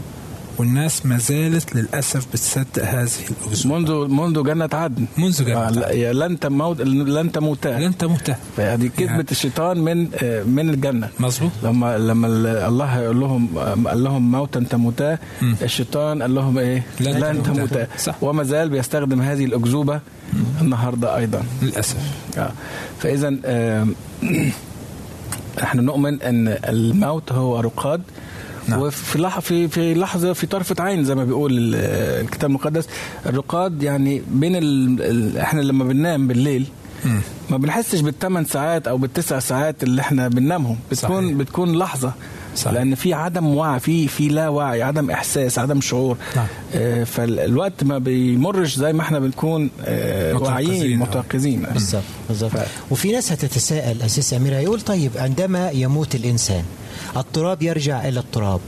والناس 0.60 1.06
ما 1.06 1.18
زالت 1.18 1.76
للأسف 1.76 2.26
بتصدق 2.32 2.84
هذه 2.84 3.08
الاكذوبه 3.30 3.76
منذ 3.78 4.08
منذ 4.08 4.42
جنة 4.44 4.68
عدن. 4.72 5.04
منذ 5.18 5.44
جنة 5.44 5.80
آه، 5.84 5.90
يا 5.90 6.12
لن 6.12 6.38
تموت 6.38 6.80
لن 7.16 7.32
تموتا 7.32 7.68
لن 7.68 7.96
تموت. 7.98 8.30
فهذه 8.56 8.86
كذبة 8.96 9.10
يعني- 9.10 9.30
الشيطان 9.30 9.78
من 9.78 10.08
آه، 10.22 10.42
من 10.42 10.70
الجنة. 10.70 11.08
مظبوط. 11.20 11.50
لما 11.62 11.98
لما 11.98 12.26
ال- 12.26 12.46
الله 12.46 12.84
هيقول 12.84 13.20
لهم 13.20 13.48
قال 13.88 14.04
لهم 14.04 14.30
موتا 14.30 14.60
تموتا. 14.60 15.18
الشيطان 15.62 16.22
قال 16.22 16.34
لهم 16.34 16.58
إيه؟ 16.58 16.82
لن 17.00 17.12
لن 17.12 17.42
تموتا. 17.42 17.84
تموتا. 17.84 18.14
وما 18.22 18.42
زال 18.44 18.68
بيستخدم 18.68 19.20
هذه 19.22 19.44
الأكذوبة 19.44 20.00
النهارده 20.60 21.16
أيضا. 21.16 21.42
للأسف. 21.62 21.96
آه. 22.38 22.52
فاذا 23.00 23.36
آه، 23.44 23.86
نحن 25.62 25.80
نؤمن 25.80 26.22
أن 26.22 26.48
الموت 26.68 27.32
هو 27.32 27.60
رقاد. 27.60 28.02
نعم. 28.68 28.80
وفي 28.80 29.18
لحظه 29.18 29.40
في 29.40 29.68
في 29.68 29.94
لحظة 29.94 30.32
في 30.32 30.46
طرفة 30.46 30.76
عين 30.84 31.04
زي 31.04 31.14
ما 31.14 31.24
بيقول 31.24 31.52
ال- 31.58 31.74
الكتاب 32.24 32.50
المقدس 32.50 32.86
الرقاد 33.26 33.82
يعني 33.82 34.22
بين 34.30 34.56
ال... 34.56 34.96
ال... 35.02 35.38
إحنا 35.38 35.60
لما 35.60 35.84
بننام 35.84 36.28
بالليل 36.28 36.66
ما 37.50 37.56
بنحسش 37.56 38.00
بالثمان 38.00 38.44
ساعات 38.44 38.88
أو 38.88 38.96
بالتسع 38.98 39.38
ساعات 39.38 39.82
اللي 39.82 40.00
إحنا 40.02 40.28
بننامهم 40.28 40.76
بتكون 40.90 41.24
صحيح. 41.26 41.36
بتكون 41.36 41.78
لحظة 41.78 42.12
صحيح. 42.56 42.72
لأن 42.74 42.94
في 42.94 43.14
عدم 43.14 43.46
وعي 43.46 43.80
في 43.80 44.08
في 44.08 44.28
لا 44.28 44.48
وعي 44.48 44.82
عدم 44.82 45.10
إحساس 45.10 45.58
عدم 45.58 45.80
شعور 45.80 46.16
نعم. 46.36 46.46
آه 46.74 47.04
فالوقت 47.04 47.84
ما 47.84 47.98
بيمرش 47.98 48.76
زي 48.76 48.92
ما 48.92 49.02
إحنا 49.02 49.18
بنكون 49.18 49.70
آه. 49.84 50.34
واعيين 50.34 50.98
متيقظين 50.98 51.62
بالظبط 51.72 52.02
بالظبط 52.28 52.52
وفي 52.90 53.12
ناس 53.12 53.32
هتتساءل 53.32 54.02
أساس 54.02 54.34
امير 54.34 54.54
هيقول 54.56 54.80
طيب 54.80 55.10
عندما 55.16 55.70
يموت 55.70 56.14
الإنسان 56.14 56.62
التراب 57.16 57.62
يرجع 57.62 58.08
إلى 58.08 58.20
التراب. 58.20 58.60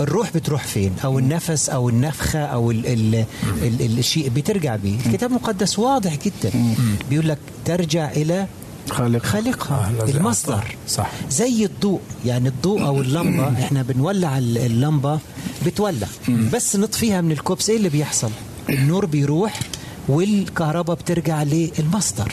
الروح 0.00 0.30
بتروح 0.34 0.64
فين؟ 0.64 0.92
أو 1.04 1.18
النفس 1.18 1.68
أو 1.70 1.88
النفخة 1.88 2.38
أو 2.38 2.70
ال 2.70 2.86
ال 2.86 3.14
ال 3.62 3.82
ال 3.82 3.98
الشيء 3.98 4.28
بترجع 4.28 4.76
بيه. 4.76 4.96
الكتاب 5.06 5.30
المقدس 5.30 5.78
واضح 5.78 6.16
جدا. 6.16 6.74
بيقول 7.10 7.28
لك 7.28 7.38
ترجع 7.64 8.10
إلى 8.10 8.46
خالق 8.90 9.24
خالقها 9.24 9.92
آه، 10.00 10.04
المصدر. 10.10 10.64
صح. 10.88 11.10
زي 11.30 11.64
الضوء. 11.64 12.00
يعني 12.26 12.48
الضوء 12.48 12.82
أو 12.86 13.00
اللمبة 13.00 13.48
إحنا 13.48 13.82
بنولع 13.82 14.38
ال- 14.38 14.58
اللمبة 14.58 15.18
بتولع. 15.66 16.08
بس 16.52 16.76
نطفيها 16.76 17.20
من 17.20 17.32
الكوبس. 17.32 17.70
إيه 17.70 17.76
اللي 17.76 17.88
بيحصل؟ 17.88 18.30
النور 18.68 19.06
بيروح 19.06 19.60
والكهرباء 20.08 20.96
بترجع 20.96 21.42
للمصدر. 21.42 22.32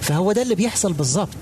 فهو 0.00 0.32
ده 0.32 0.42
اللي 0.42 0.54
بيحصل 0.54 0.92
بالظبط. 0.92 1.36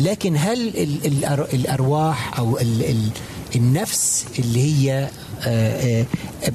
لكن 0.00 0.36
هل 0.36 0.68
ال- 0.68 0.98
الأر- 1.02 1.54
الأرواح 1.54 2.38
أو 2.38 2.58
ال 2.58 2.82
ال 2.84 3.08
النفس 3.56 4.24
اللي 4.38 4.60
هي 4.90 5.08
آه، 5.44 6.00
آه، 6.02 6.06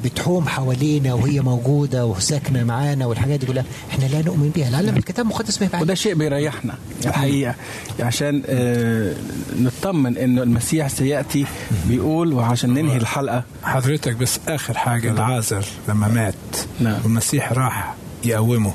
بتحوم 0.04 0.48
حوالينا 0.48 1.14
وهي 1.14 1.40
موجودة 1.42 2.06
وساكنة 2.06 2.64
معانا 2.64 3.06
والحاجات 3.06 3.40
دي 3.40 3.46
كلها 3.46 3.64
إحنا 3.92 4.06
لا 4.06 4.22
نؤمن 4.22 4.52
بها 4.56 4.70
لعل 4.70 4.90
الكتاب 4.90 5.26
المقدس 5.26 5.62
ما 5.62 5.70
وده 5.82 5.94
شيء 5.94 6.14
بيريحنا 6.16 6.74
الحقيقة. 7.06 7.56
عشان 8.00 8.44
آه 8.48 9.14
نطمن 9.60 10.18
إنه 10.18 10.44
المسيح 10.44 10.88
سيأتي 10.88 11.46
بيقول 11.88 12.34
وعشان 12.34 12.74
ننهي 12.74 12.98
الحلقة. 12.98 13.44
حضرتك 13.64 14.16
بس 14.16 14.40
آخر 14.48 14.78
حاجة 14.78 15.12
العازر 15.12 15.66
لما 15.90 16.08
مات 16.08 16.34
نعم. 16.80 17.00
والمسيح 17.04 17.52
راح 17.54 17.94
يقومه. 18.26 18.74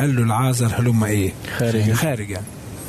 قال 0.00 0.16
له 0.16 0.22
العازر 0.22 0.74
هلم 0.78 1.04
إيه؟ 1.04 1.32
خارجا. 1.58 1.94
خارجا. 1.94 2.42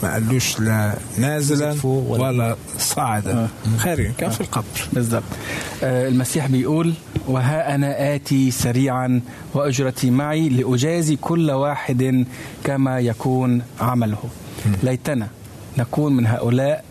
ما 0.03 0.13
قالوش 0.13 0.59
لا 0.59 0.93
نازلا 1.17 1.75
ولا- 1.83 2.23
ولا 2.27 2.55
صاعدا 2.79 3.33
آه. 3.43 3.47
خارجا 3.77 4.11
كان 4.17 4.29
في 4.29 4.41
القبر. 4.41 4.65
بالضبط. 4.93 5.23
آه 5.83 6.07
المسيح 6.07 6.47
بيقول 6.47 6.93
وها 7.27 7.75
أنا 7.75 8.15
آتي 8.15 8.51
سريعا 8.51 9.21
وأجرتي 9.53 10.11
معي 10.11 10.49
لأجازي 10.49 11.15
كل 11.15 11.51
واحد 11.51 12.25
كما 12.63 12.99
يكون 12.99 13.61
عمله. 13.81 14.17
ليتنا 14.83 15.27
نكون 15.77 16.15
من 16.15 16.27
هؤلاء 16.27 16.83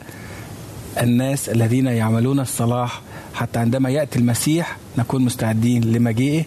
الناس 1.01 1.48
الذين 1.48 1.87
يعملون 1.87 2.40
الصلاح. 2.40 3.01
حتى 3.35 3.59
عندما 3.59 3.90
يأتي 3.90 4.18
المسيح 4.18 4.77
نكون 4.98 5.22
مستعدين 5.25 5.85
لمجيئه. 5.85 6.44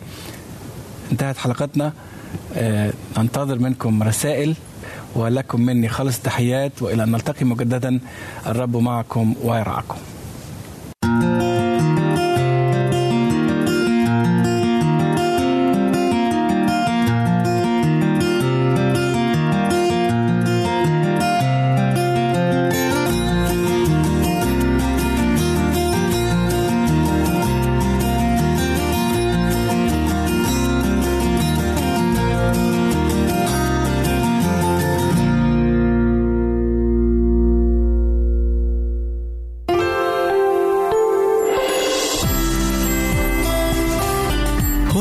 انتهت 1.12 1.38
حلقتنا. 1.38 1.94
آه، 2.56 2.94
ننتظر 3.18 3.60
منكم 3.60 4.04
رسائل. 4.04 4.56
ولكم 5.16 5.62
مني 5.62 5.90
خالص 5.90 6.20
تحيات 6.20 6.82
وإلى 6.82 7.04
أن 7.04 7.12
نلتقي 7.12 7.46
مجددا. 7.46 8.00
الرب 8.48 8.78
معكم 8.78 9.36
ويرعاكم. 9.44 9.96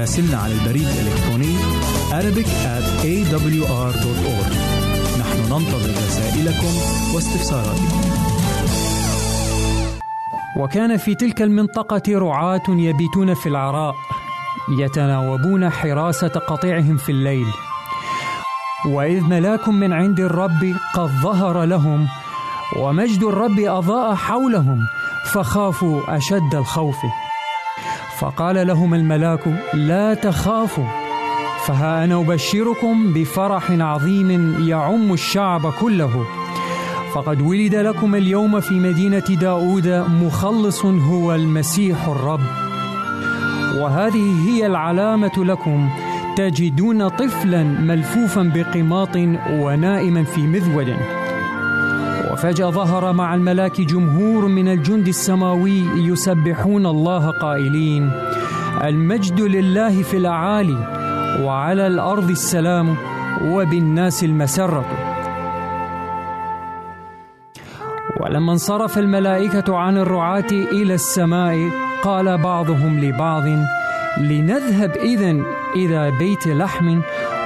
راسلنا 0.00 0.36
على 0.36 0.54
البريد 0.54 0.88
الإلكتروني 0.88 1.56
Arabic 2.10 2.48
at 2.74 2.84
awr.org. 3.04 4.52
نحن 5.20 5.38
ننتظر 5.52 5.90
رسائلكم 5.90 6.72
واستفساراتكم. 7.14 8.00
وكان 10.56 10.96
في 10.96 11.14
تلك 11.14 11.42
المنطقة 11.42 12.02
رعاة 12.08 12.62
يبيتون 12.68 13.34
في 13.34 13.48
العراء 13.48 13.94
يتناوبون 14.78 15.70
حراسة 15.70 16.28
قطيعهم 16.28 16.96
في 16.96 17.12
الليل 17.12 17.46
وإذ 18.86 19.20
ملاك 19.20 19.68
من 19.68 19.92
عند 19.92 20.20
الرب 20.20 20.74
قد 20.94 21.08
ظهر 21.22 21.64
لهم 21.64 22.08
ومجد 22.76 23.22
الرب 23.22 23.58
أضاء 23.58 24.14
حولهم 24.14 24.86
فخافوا 25.32 26.16
أشد 26.16 26.54
الخوف 26.54 26.96
فقال 28.20 28.66
لهم 28.66 28.94
الملاك 28.94 29.40
لا 29.74 30.14
تخافوا 30.14 30.84
فها 31.66 32.04
أنا 32.04 32.20
أبشركم 32.20 33.12
بفرح 33.12 33.70
عظيم 33.70 34.56
يعم 34.68 35.12
الشعب 35.12 35.72
كله. 35.72 36.24
فقد 37.14 37.40
ولد 37.40 37.74
لكم 37.74 38.14
اليوم 38.14 38.60
في 38.60 38.74
مدينة 38.74 39.24
داود 39.40 39.88
مخلص 40.22 40.84
هو 40.84 41.34
المسيح 41.34 42.08
الرب. 42.08 42.40
وهذه 43.78 44.48
هي 44.48 44.66
العلامة 44.66 45.32
لكم 45.36 45.88
تجدون 46.36 47.08
طفلا 47.08 47.62
ملفوفا 47.62 48.52
بقماط 48.54 49.16
ونائما 49.50 50.24
في 50.24 50.40
مذود. 50.40 50.96
وفجأة 52.40 52.70
ظهر 52.70 53.12
مع 53.12 53.34
الملاك 53.34 53.80
جمهور 53.80 54.46
من 54.48 54.68
الجند 54.68 55.08
السماوي 55.08 55.84
يسبحون 55.96 56.86
الله 56.86 57.30
قائلين 57.30 58.10
المجد 58.84 59.40
لله 59.40 60.02
في 60.02 60.16
الأعالي 60.16 60.76
وعلى 61.44 61.86
الأرض 61.86 62.30
السلام 62.30 62.96
وبالناس 63.44 64.24
المسرة. 64.24 64.84
ولما 68.20 68.52
انصرف 68.52 68.98
الملائكة 68.98 69.76
عن 69.76 69.96
الرعاة 69.96 70.50
إلى 70.50 70.94
السماء 70.94 71.70
قال 72.02 72.38
بعضهم 72.38 73.00
لبعض 73.00 73.44
لنذهب 74.18 74.90
إذن 74.96 75.44
إلى 75.76 76.12
بيت 76.18 76.46
لحم 76.46 77.00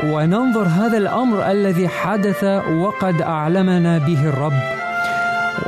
وننظر 0.04 0.66
هذا 0.66 0.98
الأمر 0.98 1.50
الذي 1.50 1.88
حدث 1.88 2.44
وقد 2.70 3.22
أعلمنا 3.22 3.98
به 3.98 4.28
الرب. 4.28 4.73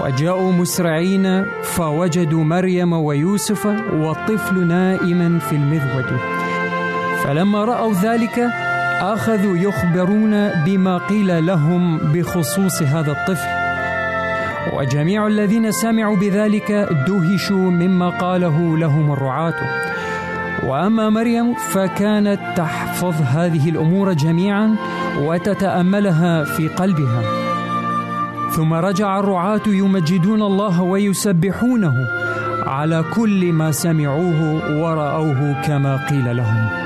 وجاءوا 0.05 0.53
مسرعين 0.53 1.45
فوجدوا 1.63 2.45
مريم 2.45 2.93
ويوسف 2.93 3.67
والطفل 3.93 4.67
نائما 4.67 5.39
في 5.39 5.53
المذود. 5.53 6.21
فلما 7.25 7.65
رأوا 7.65 7.95
ذلك 7.95 8.39
أخذوا 9.01 9.57
يخبرون 9.57 10.51
بما 10.65 10.99
قيل 10.99 11.47
لهم 11.47 11.99
بخصوص 11.99 12.83
هذا 12.83 13.13
الطفل. 13.13 13.49
وجميع 14.73 15.27
الذين 15.27 15.73
سمعوا 15.73 16.17
بذلك 16.17 16.73
دهشوا 17.07 17.71
مما 17.71 18.09
قاله 18.09 18.79
لهم 18.79 19.13
الرعاة. 19.13 19.55
وأما 20.67 21.11
مريم 21.11 21.55
فكانت 21.55 22.41
تحفظ 22.57 23.15
هذه 23.23 23.69
الأمور 23.71 24.13
جميعا 24.13 24.77
وتتأملها 25.19 26.45
في 26.45 26.69
قلبها. 26.69 27.46
ثم 28.57 28.75
رجع 28.75 29.19
الرعاة 29.19 29.67
يمجدون 29.67 30.43
الله 30.43 30.83
ويسبحونه 30.83 31.95
على 32.67 33.05
كل 33.15 33.53
ما 33.53 33.71
سمعوه 33.71 34.41
ورأوه 34.81 35.63
كما 35.63 35.97
قيل 35.97 36.37
لهم. 36.37 36.86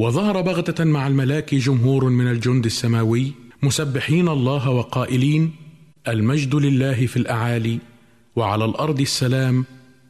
وظهر 0.00 0.40
بغتة 0.40 0.84
مع 0.84 1.06
الملاك 1.06 1.54
جمهور 1.54 2.04
من 2.04 2.30
الجند 2.30 2.64
السماوي 2.64 3.32
مسبحين 3.62 4.28
الله 4.28 4.70
وقائلين 4.70 5.52
المجد 6.08 6.54
لله 6.54 7.06
في 7.06 7.16
الأعالي 7.16 7.78
وعلى 8.36 8.64
الأرض 8.64 9.00
السلام 9.00 9.64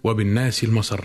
وبالناس 0.05 0.64
المسر 0.64 1.05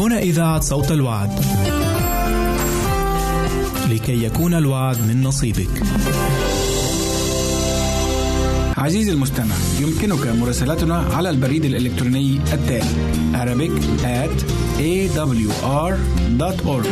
هنا 0.00 0.18
إذاعة 0.18 0.60
صوت 0.60 0.92
الوعد. 0.92 1.30
لكي 3.90 4.24
يكون 4.24 4.54
الوعد 4.54 4.96
من 5.08 5.22
نصيبك. 5.22 5.82
عزيزي 8.82 9.12
المستمع 9.12 9.54
يمكنك 9.80 10.26
مراسلتنا 10.26 10.96
على 10.98 11.30
البريد 11.30 11.64
الإلكتروني 11.64 12.40
التالي 12.52 13.12
Arabic 13.32 13.72
at 14.02 14.42
awr.org 14.78 16.86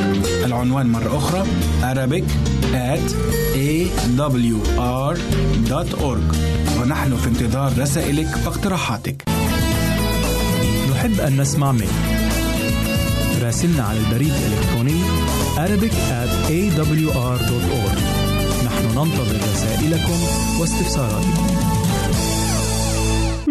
العنوان 0.44 0.86
مرة 0.86 1.18
أخرى 1.18 1.44
Arabic 1.82 2.24
at 2.72 3.14
awr.org 3.54 5.10
ونحن 6.80 7.16
في 7.16 7.28
انتظار 7.28 7.78
رسائلك 7.78 8.28
واقتراحاتك. 8.46 9.22
نحب 10.90 11.20
أن 11.20 11.40
نسمع 11.40 11.72
منك. 11.72 11.88
راسلنا 13.42 13.82
على 13.82 13.98
البريد 13.98 14.32
الإلكتروني 14.32 15.02
Arabic 15.56 15.92
at 15.92 16.50
awr.org 16.50 17.98
نحن 18.64 18.84
ننتظر 18.86 19.36
رسائلكم 19.52 20.18
واستفساراتكم. 20.60 21.69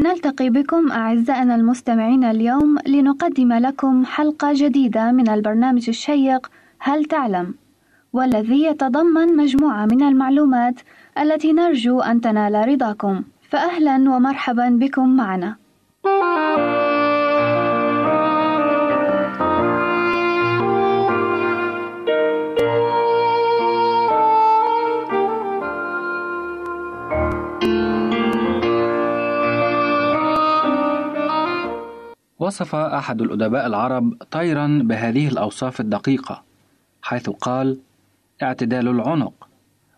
نلتقي 0.04 0.50
بكم 0.50 0.92
أعزائنا 0.92 1.56
المستمعين 1.56 2.24
اليوم 2.24 2.78
لنقدم 2.88 3.54
لكم 3.54 4.06
حلقة 4.06 4.54
جديدة 4.56 5.12
من 5.12 5.30
البرنامج 5.30 5.90
الشيق 5.90 6.52
هل 6.80 7.06
تعلم؟ 7.06 7.54
والذي 8.14 8.64
يتضمن 8.64 9.38
مجموعة 9.38 9.86
من 9.86 10.04
المعلومات 10.04 10.76
التي 11.18 11.54
نرجو 11.54 12.00
أن 12.00 12.22
تنال 12.22 12.68
رضاكم 12.68 13.24
فأهلا 13.50 13.96
ومرحبا 13.96 14.70
بكم 14.70 15.16
معنا 15.16 15.56
وصف 32.40 32.76
أحد 32.76 33.22
الأدباء 33.22 33.68
العرب 33.68 34.14
طيرا 34.32 34.82
بهذه 34.84 35.28
الأوصاف 35.28 35.80
الدقيقة 35.80 36.44
حيث 37.02 37.30
قال 37.30 37.80
اعتدال 38.44 38.88
العنق 38.88 39.48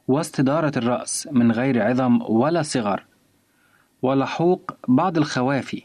واستدارة 0.07 0.71
الرأس 0.77 1.27
من 1.31 1.51
غير 1.51 1.81
عظم 1.81 2.21
ولا 2.21 2.61
صغر 2.61 3.05
ولحوق 4.01 4.71
بعض 4.87 5.17
الخوافي 5.17 5.83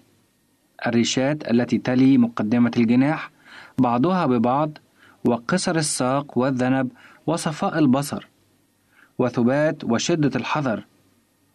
الريشات 0.86 1.50
التي 1.50 1.78
تلي 1.78 2.18
مقدمة 2.18 2.70
الجناح 2.76 3.30
بعضها 3.78 4.26
ببعض 4.26 4.78
وقصر 5.24 5.76
الساق 5.76 6.38
والذنب 6.38 6.88
وصفاء 7.26 7.78
البصر 7.78 8.28
وثبات 9.18 9.84
وشدة 9.84 10.30
الحذر 10.36 10.84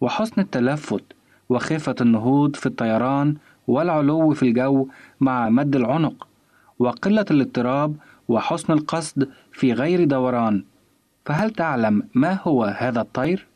وحسن 0.01 0.41
التلفت 0.41 1.03
وخفة 1.49 1.95
النهوض 2.01 2.55
في 2.55 2.65
الطيران 2.65 3.35
والعلو 3.67 4.33
في 4.33 4.43
الجو 4.43 4.87
مع 5.19 5.49
مد 5.49 5.75
العنق 5.75 6.27
وقلة 6.79 7.25
الاضطراب 7.31 7.95
وحسن 8.27 8.73
القصد 8.73 9.29
في 9.51 9.73
غير 9.73 10.03
دوران. 10.03 10.63
فهل 11.25 11.49
تعلم 11.51 12.03
ما 12.15 12.39
هو 12.43 12.63
هذا 12.63 13.01
الطير؟ 13.01 13.47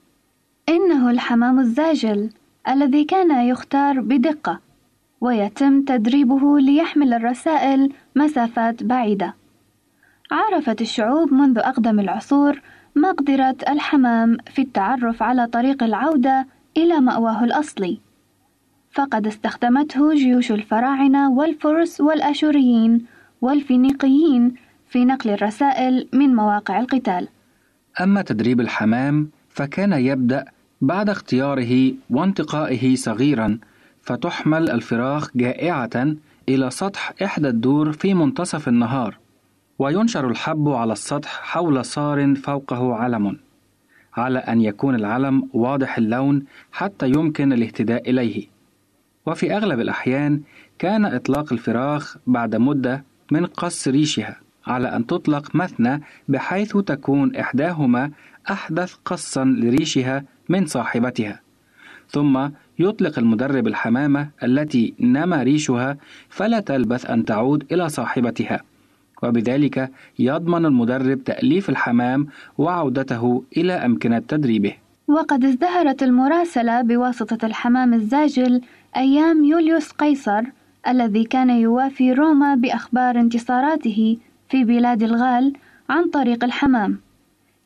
إنه 0.69 1.11
الحمام 1.11 1.59
الزاجل 1.59 2.29
الذي 2.67 3.03
كان 3.03 3.47
يختار 3.47 3.99
بدقة 3.99 4.59
ويتم 5.21 5.81
تدريبه 5.81 6.59
ليحمل 6.59 7.13
الرسائل 7.13 7.93
مسافات 8.15 8.83
بعيدة. 8.83 9.33
عرفت 10.31 10.81
الشعوب 10.81 11.33
منذ 11.33 11.59
أقدم 11.59 11.99
العصور 11.99 12.61
مقدرة 12.95 13.55
الحمام 13.69 14.37
في 14.53 14.61
التعرف 14.61 15.23
على 15.23 15.47
طريق 15.47 15.83
العودة 15.83 16.47
إلى 16.77 16.99
مأواه 16.99 17.43
الأصلي. 17.43 17.99
فقد 18.95 19.27
استخدمته 19.27 20.13
جيوش 20.13 20.51
الفراعنة 20.51 21.31
والفرس 21.31 22.01
والأشوريين 22.01 23.05
والفينيقيين 23.41 24.55
في 24.87 25.05
نقل 25.05 25.29
الرسائل 25.29 26.07
من 26.13 26.35
مواقع 26.35 26.79
القتال. 26.79 27.27
أما 28.01 28.21
تدريب 28.21 28.61
الحمام 28.61 29.29
فكان 29.49 29.93
يبدأ 29.93 30.45
بعد 30.81 31.09
اختياره 31.09 31.93
وانتقائه 32.09 32.95
صغيرا 32.95 33.57
فتحمل 34.01 34.69
الفراخ 34.69 35.29
جائعة 35.35 36.15
إلى 36.49 36.69
سطح 36.69 37.13
إحدى 37.23 37.47
الدور 37.47 37.91
في 37.91 38.13
منتصف 38.13 38.67
النهار 38.67 39.17
وينشر 39.79 40.29
الحب 40.29 40.69
على 40.69 40.93
السطح 40.93 41.41
حول 41.43 41.85
صار 41.85 42.35
فوقه 42.35 42.95
علم 42.95 43.37
على 44.17 44.39
أن 44.39 44.61
يكون 44.61 44.95
العلم 44.95 45.49
واضح 45.53 45.97
اللون 45.97 46.45
حتى 46.71 47.09
يمكن 47.09 47.53
الاهتداء 47.53 48.09
إليه 48.09 48.54
وفي 49.26 49.57
أغلب 49.57 49.80
الأحيان 49.80 50.41
كان 50.80 51.05
إطلاق 51.05 51.53
الفراخ 51.53 52.17
بعد 52.28 52.55
مدة 52.55 53.03
من 53.32 53.45
قص 53.45 53.88
ريشها 53.88 54.39
على 54.67 54.95
أن 54.95 55.07
تطلق 55.07 55.55
مثنى 55.55 56.01
بحيث 56.28 56.78
تكون 56.78 57.36
إحداهما 57.36 58.11
أحدث 58.51 58.93
قصا 59.05 59.43
لريشها 59.43 60.23
من 60.49 60.65
صاحبتها. 60.65 61.39
ثم 62.09 62.49
يطلق 62.80 63.19
المدرب 63.19 63.67
الحمامة 63.67 64.30
التي 64.43 64.93
نما 64.99 65.43
ريشها 65.43 65.97
فلا 66.30 66.59
تلبث 66.59 67.09
أن 67.09 67.26
تعود 67.26 67.63
إلى 67.71 67.89
صاحبتها 67.89 68.61
وبذلك 69.23 69.91
يضمن 70.19 70.65
المدرب 70.65 71.23
تأليف 71.23 71.69
الحمام 71.69 72.28
وعودته 72.57 73.43
إلى 73.57 73.73
أمكنة 73.73 74.19
تدريبه. 74.19 74.73
وقد 75.07 75.45
ازدهرت 75.45 76.03
المراسلة 76.03 76.82
بواسطة 76.82 77.45
الحمام 77.45 77.93
الزاجل 77.93 78.61
أيام 78.97 79.43
يوليوس 79.43 79.91
قيصر 79.91 80.41
الذي 80.87 81.23
كان 81.23 81.49
يوافي 81.49 82.13
روما 82.13 82.55
بأخبار 82.55 83.19
انتصاراته 83.19 84.17
في 84.49 84.63
بلاد 84.63 85.03
الغال 85.03 85.53
عن 85.89 86.09
طريق 86.09 86.43
الحمام. 86.43 86.99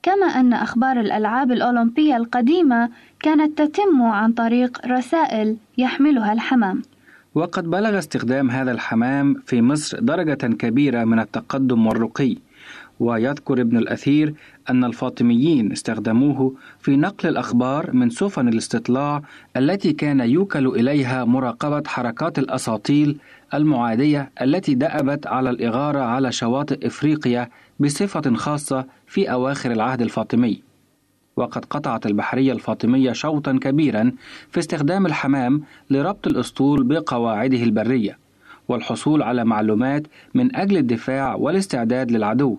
كما 0.03 0.25
أن 0.25 0.53
أخبار 0.53 0.99
الألعاب 0.99 1.51
الأولمبية 1.51 2.17
القديمة 2.17 2.89
كانت 3.19 3.61
تتم 3.61 4.01
عن 4.01 4.31
طريق 4.31 4.87
رسائل 4.87 5.57
يحملها 5.77 6.33
الحمام. 6.33 6.81
وقد 7.35 7.69
بلغ 7.69 7.97
استخدام 7.97 8.51
هذا 8.51 8.71
الحمام 8.71 9.35
في 9.45 9.61
مصر 9.61 9.99
درجة 9.99 10.47
كبيرة 10.47 11.03
من 11.03 11.19
التقدم 11.19 11.87
والرقي. 11.87 12.35
ويذكر 12.99 13.61
ابن 13.61 13.77
الأثير 13.77 14.33
أن 14.69 14.83
الفاطميين 14.83 15.71
استخدموه 15.71 16.53
في 16.79 16.95
نقل 16.95 17.29
الأخبار 17.29 17.91
من 17.93 18.09
سفن 18.09 18.47
الاستطلاع 18.47 19.21
التي 19.57 19.93
كان 19.93 20.19
يوكل 20.19 20.67
إليها 20.67 21.25
مراقبة 21.25 21.83
حركات 21.87 22.39
الأساطيل 22.39 23.17
المعادية 23.53 24.31
التي 24.41 24.73
دأبت 24.75 25.27
على 25.27 25.49
الإغارة 25.49 25.99
على 25.99 26.31
شواطئ 26.31 26.87
إفريقيا 26.87 27.49
بصفة 27.79 28.35
خاصة 28.35 28.85
في 29.07 29.31
أواخر 29.31 29.71
العهد 29.71 30.01
الفاطمي. 30.01 30.61
وقد 31.35 31.65
قطعت 31.65 32.05
البحرية 32.05 32.51
الفاطمية 32.53 33.11
شوطا 33.11 33.59
كبيرا 33.61 34.11
في 34.51 34.59
استخدام 34.59 35.05
الحمام 35.05 35.61
لربط 35.89 36.27
الأسطول 36.27 36.83
بقواعده 36.83 37.63
البرية 37.63 38.17
والحصول 38.67 39.23
على 39.23 39.45
معلومات 39.45 40.07
من 40.33 40.55
أجل 40.55 40.77
الدفاع 40.77 41.35
والاستعداد 41.35 42.11
للعدو. 42.11 42.57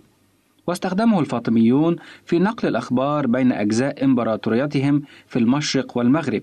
واستخدمه 0.67 1.21
الفاطميون 1.21 1.97
في 2.25 2.39
نقل 2.39 2.69
الأخبار 2.69 3.27
بين 3.27 3.53
أجزاء 3.53 4.05
إمبراطوريتهم 4.05 5.03
في 5.27 5.39
المشرق 5.39 5.97
والمغرب. 5.97 6.43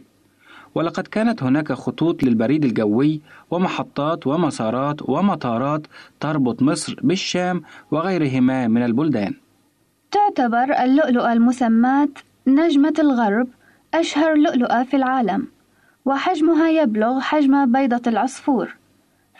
ولقد 0.76 1.08
كانت 1.08 1.44
هناك 1.44 1.72
خطوط 1.74 2.24
للبريد 2.24 2.66
الجوي 2.66 3.22
ومحطات 3.52 4.28
ومسارات 4.28 5.10
ومطارات 5.10 5.88
تربط 6.20 6.62
مصر 6.62 6.96
بالشام 7.02 7.62
وغيرهما 7.92 8.68
من 8.68 8.84
البلدان. 8.84 9.34
تعتبر 10.12 10.84
اللؤلؤة 10.84 11.34
المسماة 11.34 12.10
نجمة 12.48 12.94
الغرب 13.00 13.48
أشهر 13.94 14.36
لؤلؤة 14.36 14.84
في 14.84 14.98
العالم 14.98 15.48
وحجمها 16.06 16.70
يبلغ 16.70 17.20
حجم 17.20 17.72
بيضة 17.72 18.02
العصفور. 18.08 18.76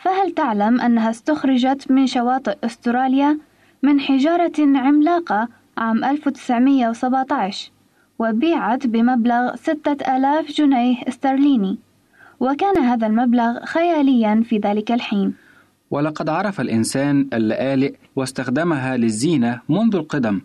فهل 0.02 0.30
تعلم 0.34 0.80
أنها 0.80 1.10
استخرجت 1.10 1.90
من 1.90 2.06
شواطئ 2.06 2.56
أستراليا 2.64 3.38
من 3.82 4.00
حجارة 4.00 4.52
عملاقة 4.58 5.48
عام 5.78 6.04
1917 6.04 7.70
وبيعت 8.18 8.86
بمبلغ 8.86 9.56
6000 9.56 10.52
جنيه 10.52 10.96
استرليني. 11.08 11.78
وكان 12.40 12.78
هذا 12.78 13.06
المبلغ 13.06 13.64
خياليا 13.64 14.42
في 14.48 14.58
ذلك 14.58 14.92
الحين. 14.92 15.34
ولقد 15.90 16.28
عرف 16.28 16.60
الإنسان 16.60 17.28
اللآلئ 17.32 17.94
واستخدمها 18.16 18.96
للزينة 18.96 19.60
منذ 19.68 19.96
القدم. 19.96 20.40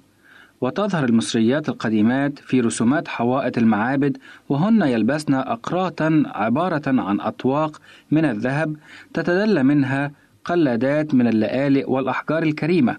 وتظهر 0.61 1.03
المصريات 1.05 1.69
القديمات 1.69 2.39
في 2.39 2.61
رسومات 2.61 3.07
حوائط 3.07 3.57
المعابد 3.57 4.17
وهن 4.49 4.81
يلبسن 4.81 5.33
أقراطا 5.33 6.23
عبارة 6.25 6.81
عن 6.87 7.21
أطواق 7.21 7.81
من 8.11 8.25
الذهب 8.25 8.75
تتدلى 9.13 9.63
منها 9.63 10.11
قلادات 10.45 11.13
من 11.13 11.27
اللآلئ 11.27 11.89
والأحجار 11.91 12.43
الكريمة. 12.43 12.97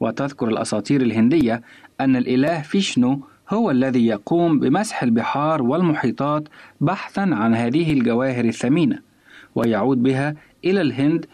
وتذكر 0.00 0.48
الأساطير 0.48 1.02
الهندية 1.02 1.62
أن 2.00 2.16
الإله 2.16 2.62
فيشنو 2.62 3.20
هو 3.50 3.70
الذي 3.70 4.06
يقوم 4.06 4.60
بمسح 4.60 5.02
البحار 5.02 5.62
والمحيطات 5.62 6.48
بحثا 6.80 7.20
عن 7.20 7.54
هذه 7.54 7.92
الجواهر 7.92 8.44
الثمينة 8.44 8.98
ويعود 9.54 10.02
بها 10.02 10.34
إلى 10.64 10.80
الهند 10.80 11.26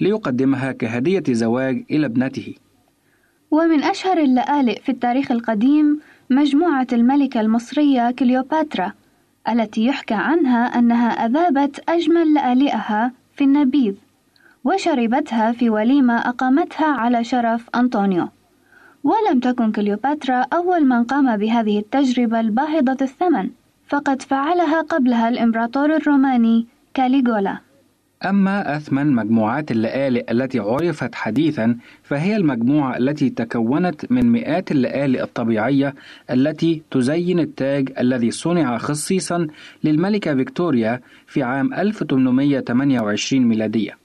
ليقدمها 0.00 0.72
كهدية 0.72 1.22
زواج 1.28 1.84
إلى 1.90 2.06
ابنته. 2.06 2.54
ومن 3.50 3.82
أشهر 3.82 4.18
اللآلئ 4.18 4.80
في 4.80 4.88
التاريخ 4.88 5.30
القديم 5.30 6.00
مجموعة 6.30 6.86
الملكة 6.92 7.40
المصرية 7.40 8.10
كليوباترا 8.10 8.92
التي 9.48 9.84
يحكى 9.84 10.14
عنها 10.14 10.78
أنها 10.78 11.08
أذابت 11.26 11.84
أجمل 11.88 12.34
لآلئها 12.34 13.12
في 13.36 13.44
النبيذ. 13.44 13.94
وشربتها 14.64 15.52
في 15.52 15.70
وليمة 15.70 16.18
أقامتها 16.18 16.86
على 16.86 17.24
شرف 17.24 17.68
أنطونيو. 17.74 18.28
ولم 19.04 19.40
تكن 19.40 19.72
كليوباترا 19.72 20.46
أول 20.52 20.84
من 20.84 21.04
قام 21.04 21.36
بهذه 21.36 21.78
التجربة 21.78 22.40
الباهظة 22.40 22.96
الثمن 23.02 23.50
فقد 23.88 24.22
فعلها 24.22 24.80
قبلها 24.80 25.28
الإمبراطور 25.28 25.96
الروماني 25.96 26.66
كاليغولا. 26.94 27.58
أما 28.24 28.76
أثمن 28.76 29.12
مجموعات 29.12 29.70
اللآلئ 29.70 30.32
التي 30.32 30.58
عرفت 30.58 31.14
حديثا 31.14 31.76
فهي 32.02 32.36
المجموعة 32.36 32.96
التي 32.96 33.30
تكونت 33.30 34.12
من 34.12 34.32
مئات 34.32 34.70
اللآلئ 34.72 35.22
الطبيعية 35.22 35.94
التي 36.30 36.82
تزين 36.90 37.38
التاج 37.40 37.92
الذي 37.98 38.30
صنع 38.30 38.78
خصيصا 38.78 39.46
للملكة 39.84 40.34
فيكتوريا 40.34 41.00
في 41.26 41.42
عام 41.42 41.74
1828 41.74 43.48
ميلادية. 43.48 44.01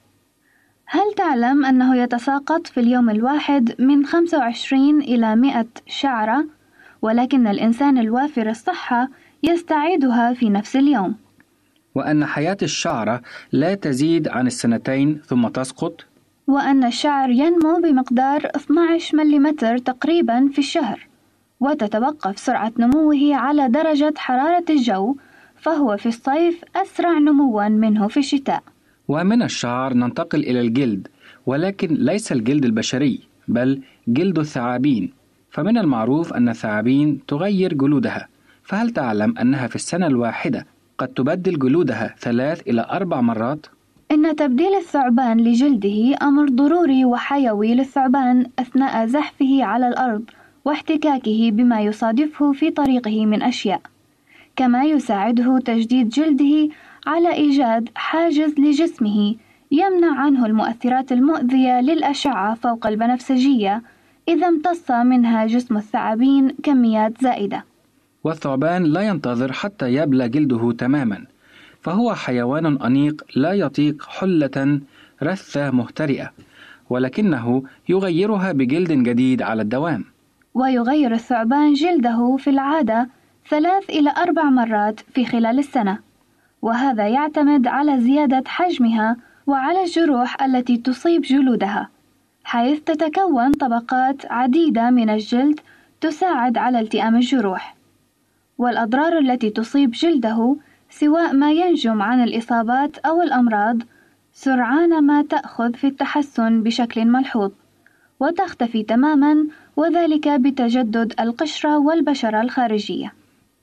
هل 0.89 1.13
تعلم 1.17 1.65
أنه 1.65 1.95
يتساقط 1.97 2.67
في 2.67 2.79
اليوم 2.79 3.09
الواحد 3.09 3.75
من 3.81 4.05
25 4.05 5.01
إلى 5.01 5.35
100 5.35 5.65
شعرة؟ 5.87 6.45
ولكن 7.01 7.47
الإنسان 7.47 7.97
الوافر 7.97 8.49
الصحة 8.49 9.09
يستعيدها 9.43 10.33
في 10.33 10.49
نفس 10.49 10.75
اليوم. 10.75 11.15
وأن 11.95 12.25
حياة 12.25 12.57
الشعرة 12.61 13.21
لا 13.51 13.73
تزيد 13.75 14.27
عن 14.27 14.47
السنتين 14.47 15.21
ثم 15.25 15.47
تسقط؟ 15.47 16.05
وأن 16.47 16.83
الشعر 16.83 17.29
ينمو 17.29 17.79
بمقدار 17.83 18.45
12 18.55 19.17
ملم 19.17 19.55
تقريبا 19.85 20.49
في 20.53 20.59
الشهر 20.59 21.07
وتتوقف 21.59 22.39
سرعة 22.39 22.71
نموه 22.79 23.35
على 23.35 23.69
درجة 23.69 24.13
حرارة 24.17 24.65
الجو 24.69 25.15
فهو 25.55 25.97
في 25.97 26.05
الصيف 26.05 26.63
أسرع 26.75 27.17
نموا 27.17 27.67
منه 27.67 28.07
في 28.07 28.17
الشتاء. 28.17 28.63
ومن 29.07 29.41
الشعر 29.41 29.93
ننتقل 29.93 30.39
إلى 30.39 30.61
الجلد 30.61 31.07
ولكن 31.45 31.93
ليس 31.93 32.31
الجلد 32.31 32.65
البشري 32.65 33.19
بل 33.47 33.81
جلد 34.07 34.39
الثعابين 34.39 35.13
فمن 35.51 35.77
المعروف 35.77 36.33
أن 36.33 36.49
الثعابين 36.49 37.19
تغير 37.27 37.73
جلودها 37.73 38.27
فهل 38.63 38.89
تعلم 38.89 39.37
أنها 39.37 39.67
في 39.67 39.75
السنة 39.75 40.07
الواحدة 40.07 40.65
قد 40.97 41.07
تبدل 41.07 41.59
جلودها 41.59 42.15
ثلاث 42.19 42.67
إلى 42.67 42.87
أربع 42.91 43.21
مرات؟ 43.21 43.65
إن 44.11 44.35
تبديل 44.35 44.75
الثعبان 44.75 45.37
لجلده 45.39 46.15
أمر 46.21 46.49
ضروري 46.49 47.05
وحيوي 47.05 47.75
للثعبان 47.75 48.45
أثناء 48.59 49.05
زحفه 49.05 49.63
على 49.63 49.87
الأرض 49.87 50.23
واحتكاكه 50.65 51.51
بما 51.51 51.81
يصادفه 51.81 52.51
في 52.51 52.71
طريقه 52.71 53.25
من 53.25 53.43
أشياء، 53.43 53.81
كما 54.55 54.83
يساعده 54.83 55.59
تجديد 55.59 56.09
جلده 56.09 56.69
على 57.07 57.33
إيجاد 57.33 57.89
حاجز 57.95 58.59
لجسمه 58.59 59.35
يمنع 59.71 60.19
عنه 60.19 60.45
المؤثرات 60.45 61.11
المؤذية 61.11 61.81
للأشعة 61.81 62.55
فوق 62.55 62.87
البنفسجية 62.87 63.83
إذا 64.27 64.47
امتص 64.47 64.91
منها 64.91 65.45
جسم 65.45 65.77
الثعابين 65.77 66.49
كميات 66.63 67.21
زائدة. 67.21 67.65
والثعبان 68.23 68.83
لا 68.83 69.01
ينتظر 69.01 69.51
حتى 69.51 69.93
يبلى 69.93 70.29
جلده 70.29 70.71
تماما 70.71 71.25
فهو 71.81 72.15
حيوان 72.15 72.81
أنيق 72.81 73.23
لا 73.35 73.53
يطيق 73.53 74.03
حلة 74.07 74.81
رثة 75.23 75.71
مهترئة 75.71 76.31
ولكنه 76.89 77.63
يغيرها 77.89 78.51
بجلد 78.51 78.91
جديد 78.91 79.41
على 79.41 79.61
الدوام 79.61 80.03
ويغير 80.53 81.13
الثعبان 81.13 81.73
جلده 81.73 82.35
في 82.39 82.49
العادة 82.49 83.09
ثلاث 83.49 83.89
إلى 83.89 84.13
أربع 84.17 84.43
مرات 84.43 84.99
في 84.99 85.25
خلال 85.25 85.59
السنة 85.59 86.06
وهذا 86.61 87.07
يعتمد 87.07 87.67
على 87.67 88.01
زيادة 88.01 88.43
حجمها 88.47 89.17
وعلى 89.47 89.83
الجروح 89.83 90.43
التي 90.43 90.77
تصيب 90.77 91.21
جلودها 91.21 91.89
حيث 92.43 92.79
تتكون 92.79 93.51
طبقات 93.51 94.31
عديدة 94.31 94.89
من 94.89 95.09
الجلد 95.09 95.59
تساعد 96.01 96.57
على 96.57 96.79
التئام 96.79 97.15
الجروح. 97.15 97.75
والأضرار 98.57 99.17
التي 99.17 99.49
تصيب 99.49 99.91
جلده 99.91 100.55
سواء 100.89 101.33
ما 101.33 101.51
ينجم 101.51 102.01
عن 102.01 102.23
الإصابات 102.23 102.97
أو 102.97 103.21
الأمراض 103.21 103.77
سرعان 104.33 105.03
ما 105.03 105.21
تأخذ 105.21 105.73
في 105.73 105.87
التحسن 105.87 106.63
بشكل 106.63 107.05
ملحوظ 107.05 107.51
وتختفي 108.19 108.83
تماما 108.83 109.45
وذلك 109.75 110.27
بتجدد 110.27 111.13
القشرة 111.19 111.77
والبشرة 111.77 112.41
الخارجية. 112.41 113.13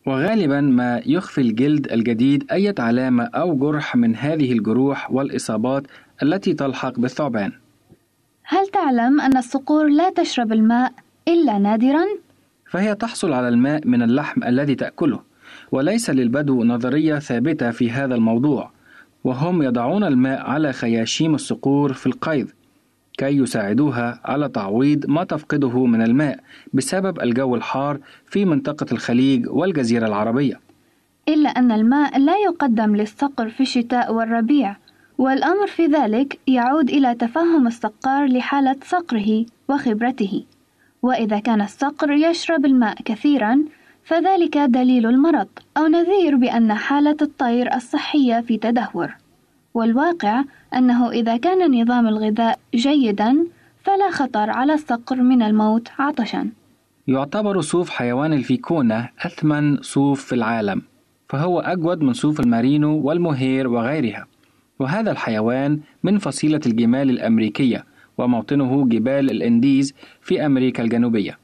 وغالبا 0.07 0.61
ما 0.61 1.03
يخفي 1.07 1.41
الجلد 1.41 1.93
الجديد 1.93 2.53
أي 2.53 2.75
علامة 2.79 3.25
أو 3.25 3.57
جرح 3.57 3.97
من 3.97 4.17
هذه 4.17 4.53
الجروح 4.53 5.11
والإصابات 5.11 5.87
التي 6.23 6.55
تلحق 6.55 7.01
بالثعبان 7.01 7.53
هل 8.45 8.69
تعلم 8.69 9.21
أن 9.21 9.37
الصقور 9.37 9.89
لا 9.89 10.11
تشرب 10.11 10.53
الماء 10.53 10.93
إلا 11.29 11.59
نادرا؟ 11.59 12.05
فهي 12.71 12.95
تحصل 12.95 13.33
على 13.33 13.49
الماء 13.49 13.87
من 13.87 14.03
اللحم 14.03 14.45
الذي 14.45 14.75
تأكله 14.75 15.21
وليس 15.73 16.11
للبدو 16.11 16.65
نظرية 16.65 17.19
ثابتة 17.19 17.71
في 17.71 17.91
هذا 17.91 18.15
الموضوع 18.15 18.71
وهم 19.25 19.63
يضعون 19.63 20.05
الماء 20.05 20.41
على 20.51 20.73
خياشيم 20.73 21.35
الصقور 21.35 21.93
في 21.93 22.07
القيظ 22.07 22.49
كي 23.19 23.37
يساعدوها 23.37 24.21
على 24.25 24.49
تعويض 24.49 25.07
ما 25.09 25.25
تفقده 25.25 25.85
من 25.85 26.03
الماء 26.03 26.41
بسبب 26.73 27.21
الجو 27.23 27.55
الحار 27.55 27.99
في 28.27 28.45
منطقة 28.45 28.87
الخليج 28.93 29.49
والجزيرة 29.49 30.07
العربية. 30.07 30.61
إلا 31.29 31.49
أن 31.49 31.73
الماء 31.73 32.19
لا 32.19 32.37
يقدم 32.37 32.97
للصقر 32.97 33.49
في 33.49 33.61
الشتاء 33.61 34.15
والربيع، 34.15 34.77
والأمر 35.19 35.67
في 35.67 35.87
ذلك 35.87 36.39
يعود 36.47 36.91
إلى 36.91 37.15
تفهم 37.15 37.67
الصقار 37.67 38.27
لحالة 38.27 38.77
صقره 38.85 39.47
وخبرته. 39.69 40.45
وإذا 41.03 41.39
كان 41.39 41.61
الصقر 41.61 42.11
يشرب 42.11 42.65
الماء 42.65 42.95
كثيرا 43.05 43.65
فذلك 44.05 44.59
دليل 44.59 45.07
المرض 45.07 45.49
أو 45.77 45.87
نذير 45.87 46.37
بأن 46.37 46.75
حالة 46.75 47.17
الطير 47.23 47.75
الصحية 47.75 48.41
في 48.41 48.57
تدهور 48.57 49.15
والواقع 49.75 50.45
أنه 50.75 51.11
إذا 51.11 51.37
كان 51.37 51.81
نظام 51.83 52.07
الغذاء 52.07 52.59
جيدا 52.75 53.47
فلا 53.83 54.11
خطر 54.11 54.51
على 54.51 54.75
الصقر 54.75 55.17
من 55.23 55.43
الموت 55.43 55.89
عطشا 55.99 56.51
يعتبر 57.09 57.61
صوف 57.61 57.91
حيوان 57.91 58.33
الفيكونا 58.33 59.09
أثمن 59.27 59.83
صوف 59.83 60.25
في 60.25 60.35
العالم 60.35 60.83
فهو 61.29 61.61
أجود 61.61 62.01
من 62.03 62.13
صوف 62.13 62.41
المارينو 62.41 63.01
والمهير 63.01 63.69
وغيرها 63.69 64.27
وهذا 64.79 65.11
الحيوان 65.11 65.81
من 66.03 66.19
فصيلة 66.19 66.61
الجمال 66.67 67.11
الأمريكية 67.11 67.85
وموطنه 68.19 68.89
جبال 68.89 69.31
الإنديز 69.31 69.95
في 70.23 70.47
أمريكا 70.47 70.83
الجنوبية. 70.83 71.39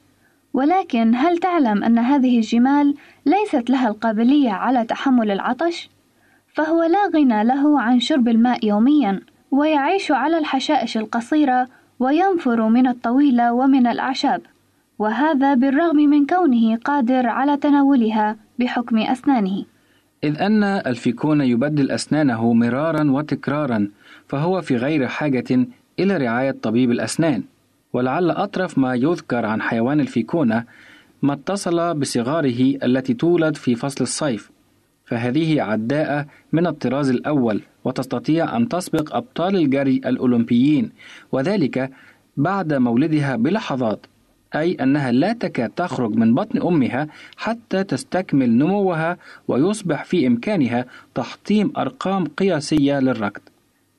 ولكن 0.54 1.14
هل 1.14 1.38
تعلم 1.38 1.84
أن 1.84 1.98
هذه 1.98 2.36
الجمال 2.36 2.94
ليست 3.26 3.70
لها 3.70 3.88
القابلية 3.88 4.50
على 4.50 4.84
تحمل 4.84 5.30
العطش؟ 5.30 5.90
فهو 6.54 6.82
لا 6.82 7.10
غنى 7.14 7.44
له 7.44 7.80
عن 7.80 8.00
شرب 8.00 8.28
الماء 8.28 8.66
يوميا، 8.66 9.20
ويعيش 9.50 10.12
على 10.12 10.38
الحشائش 10.38 10.96
القصيرة 10.96 11.68
وينفر 12.00 12.68
من 12.68 12.86
الطويلة 12.86 13.52
ومن 13.52 13.86
الأعشاب، 13.86 14.42
وهذا 14.98 15.54
بالرغم 15.54 15.96
من 15.96 16.26
كونه 16.26 16.76
قادر 16.76 17.26
على 17.26 17.56
تناولها 17.56 18.36
بحكم 18.58 18.98
أسنانه. 18.98 19.64
إذ 20.24 20.42
أن 20.42 20.64
الفيكون 20.64 21.40
يبدل 21.40 21.90
أسنانه 21.90 22.52
مرارا 22.52 23.10
وتكرارا، 23.10 23.88
فهو 24.28 24.60
في 24.60 24.76
غير 24.76 25.08
حاجة 25.08 25.66
إلى 25.98 26.16
رعاية 26.16 26.56
طبيب 26.62 26.90
الأسنان. 26.90 27.42
ولعل 27.92 28.30
أطرف 28.30 28.78
ما 28.78 28.94
يذكر 28.94 29.46
عن 29.46 29.62
حيوان 29.62 30.00
الفيكونة 30.00 30.64
ما 31.22 31.32
اتصل 31.32 31.94
بصغاره 31.94 32.78
التي 32.82 33.14
تولد 33.14 33.56
في 33.56 33.74
فصل 33.74 34.04
الصيف. 34.04 34.50
فهذه 35.10 35.62
عداءة 35.62 36.26
من 36.52 36.66
الطراز 36.66 37.10
الأول 37.10 37.62
وتستطيع 37.84 38.56
أن 38.56 38.68
تسبق 38.68 39.16
أبطال 39.16 39.56
الجري 39.56 39.96
الأولمبيين 39.96 40.90
وذلك 41.32 41.90
بعد 42.36 42.72
مولدها 42.72 43.36
بلحظات 43.36 44.06
أي 44.54 44.74
أنها 44.74 45.12
لا 45.12 45.32
تكاد 45.32 45.70
تخرج 45.70 46.14
من 46.14 46.34
بطن 46.34 46.62
أمها 46.62 47.08
حتى 47.36 47.84
تستكمل 47.84 48.50
نموها 48.50 49.16
ويصبح 49.48 50.04
في 50.04 50.26
إمكانها 50.26 50.84
تحطيم 51.14 51.72
أرقام 51.76 52.24
قياسية 52.24 53.00
للركض. 53.00 53.40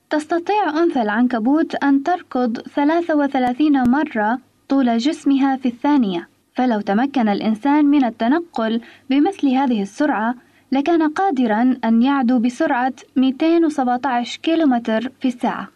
تستطيع 0.10 0.84
أنثى 0.84 1.02
العنكبوت 1.02 1.76
أن 1.76 2.04
تركض 2.04 2.58
33 2.58 3.90
مرة 3.90 4.40
طول 4.70 4.98
جسمها 4.98 5.56
في 5.56 5.68
الثانية، 5.68 6.28
فلو 6.54 6.82
تمكن 6.82 7.30
الإنسان 7.30 7.86
من 7.86 8.06
التنقل 8.06 8.82
بمثل 9.10 9.48
هذه 9.48 9.82
السرعة، 9.82 10.36
لكان 10.72 11.10
قادرا 11.10 11.76
أن 11.86 12.02
يعدو 12.04 12.40
بسرعة 12.40 12.94
217 13.16 14.40
كيلومتر 14.44 15.12
في 15.22 15.28
الساعة. 15.28 15.68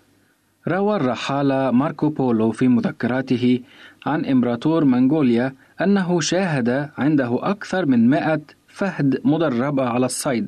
روى 0.67 0.95
الرحالة 0.95 1.71
ماركو 1.71 2.09
بولو 2.09 2.51
في 2.51 2.67
مذكراته 2.67 3.59
عن 4.05 4.25
إمبراطور 4.25 4.85
منغوليا 4.85 5.53
أنه 5.81 6.21
شاهد 6.21 6.89
عنده 6.97 7.39
أكثر 7.41 7.85
من 7.85 8.09
100 8.09 8.41
فهد 8.67 9.21
مدربة 9.25 9.89
على 9.89 10.05
الصيد 10.05 10.47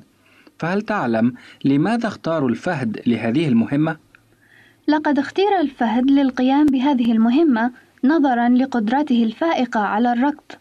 فهل 0.60 0.82
تعلم 0.82 1.34
لماذا 1.66 2.08
اختاروا 2.08 2.50
الفهد 2.50 3.02
لهذه 3.08 3.48
المهمة؟ 3.48 3.98
لقد 4.88 5.20
اختير 5.20 5.60
الفهد 5.60 6.12
للقيام 6.12 6.66
بهذه 6.66 7.12
المهمة 7.12 7.72
نظرا 8.04 8.50
لقدرته 8.50 9.24
الفائقة 9.24 9.80
على 9.80 10.14
الركض 10.14 10.52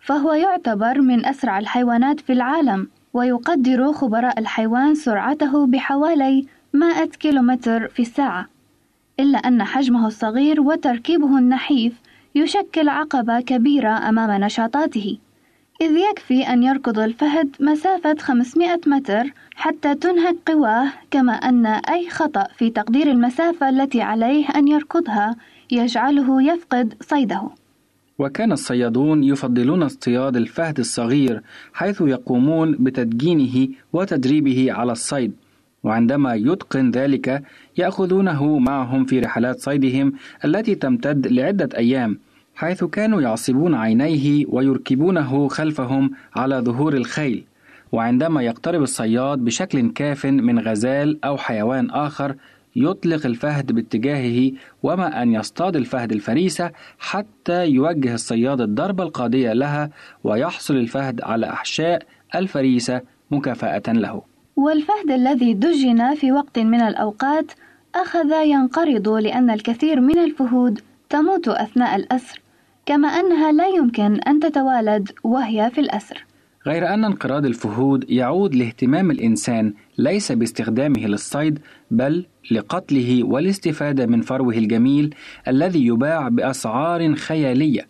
فهو 0.00 0.32
يعتبر 0.32 1.00
من 1.00 1.26
أسرع 1.26 1.58
الحيوانات 1.58 2.20
في 2.20 2.32
العالم 2.32 2.88
ويقدر 3.14 3.92
خبراء 3.92 4.38
الحيوان 4.38 4.94
سرعته 4.94 5.66
بحوالي 5.66 6.46
100 6.72 7.04
كيلومتر 7.04 7.88
في 7.88 8.02
الساعة 8.02 8.48
إلا 9.20 9.38
أن 9.38 9.64
حجمه 9.64 10.06
الصغير 10.06 10.60
وتركيبه 10.60 11.38
النحيف 11.38 11.92
يشكل 12.34 12.88
عقبة 12.88 13.40
كبيرة 13.40 14.08
أمام 14.08 14.44
نشاطاته 14.44 15.18
إذ 15.80 15.96
يكفي 16.10 16.42
أن 16.42 16.62
يركض 16.62 16.98
الفهد 16.98 17.56
مسافة 17.60 18.16
500 18.20 18.80
متر 18.86 19.32
حتى 19.54 19.94
تنهك 19.94 20.36
قواه 20.46 20.92
كما 21.10 21.32
أن 21.32 21.66
أي 21.66 22.10
خطأ 22.10 22.46
في 22.56 22.70
تقدير 22.70 23.10
المسافة 23.10 23.68
التي 23.68 24.02
عليه 24.02 24.48
أن 24.48 24.68
يركضها 24.68 25.36
يجعله 25.70 26.42
يفقد 26.42 26.94
صيده. 27.00 27.50
وكان 28.18 28.52
الصيادون 28.52 29.24
يفضلون 29.24 29.82
اصطياد 29.82 30.36
الفهد 30.36 30.78
الصغير 30.78 31.42
حيث 31.72 32.00
يقومون 32.00 32.76
بتدجينه 32.80 33.68
وتدريبه 33.92 34.72
على 34.72 34.92
الصيد. 34.92 35.32
وعندما 35.84 36.34
يتقن 36.34 36.90
ذلك 36.90 37.42
يأخذونه 37.78 38.58
معهم 38.58 39.04
في 39.04 39.20
رحلات 39.20 39.60
صيدهم 39.60 40.12
التي 40.44 40.74
تمتد 40.74 41.26
لعدة 41.26 41.68
أيام 41.76 42.18
حيث 42.54 42.84
كانوا 42.84 43.20
يعصبون 43.20 43.74
عينيه 43.74 44.46
ويركبونه 44.48 45.48
خلفهم 45.48 46.10
على 46.36 46.56
ظهور 46.58 46.94
الخيل. 46.94 47.44
وعندما 47.92 48.42
يقترب 48.42 48.82
الصياد 48.82 49.38
بشكل 49.38 49.90
كاف 49.90 50.26
من 50.26 50.58
غزال 50.58 51.24
أو 51.24 51.36
حيوان 51.36 51.90
آخر 51.90 52.34
يطلق 52.76 53.26
الفهد 53.26 53.72
باتجاهه 53.72 54.52
وما 54.82 55.22
أن 55.22 55.32
يصطاد 55.32 55.76
الفهد 55.76 56.12
الفريسة 56.12 56.70
حتى 56.98 57.66
يوجه 57.66 58.14
الصياد 58.14 58.60
الضربة 58.60 59.02
القاضية 59.04 59.52
لها 59.52 59.90
ويحصل 60.24 60.76
الفهد 60.76 61.20
على 61.20 61.46
أحشاء 61.46 62.02
الفريسة 62.34 63.00
مكافأة 63.30 63.82
له. 63.92 64.22
والفهد 64.56 65.10
الذي 65.10 65.54
دجن 65.54 66.14
في 66.14 66.32
وقت 66.32 66.58
من 66.58 66.80
الأوقات 66.80 67.52
أخذ 67.94 68.32
ينقرض 68.46 69.08
لأن 69.08 69.50
الكثير 69.50 70.00
من 70.00 70.18
الفهود 70.18 70.80
تموت 71.08 71.48
أثناء 71.48 71.96
الأسر، 71.96 72.40
كما 72.86 73.08
أنها 73.08 73.52
لا 73.52 73.66
يمكن 73.66 74.20
أن 74.20 74.40
تتوالد 74.40 75.10
وهي 75.24 75.70
في 75.74 75.80
الأسر. 75.80 76.24
غير 76.66 76.94
أن 76.94 77.04
انقراض 77.04 77.46
الفهود 77.46 78.10
يعود 78.10 78.54
لاهتمام 78.54 79.10
الإنسان 79.10 79.74
ليس 79.98 80.32
باستخدامه 80.32 81.06
للصيد 81.06 81.58
بل 81.90 82.26
لقتله 82.50 83.24
والاستفادة 83.24 84.06
من 84.06 84.20
فروه 84.20 84.54
الجميل 84.54 85.14
الذي 85.48 85.86
يباع 85.86 86.28
بأسعار 86.28 87.14
خيالية. 87.14 87.88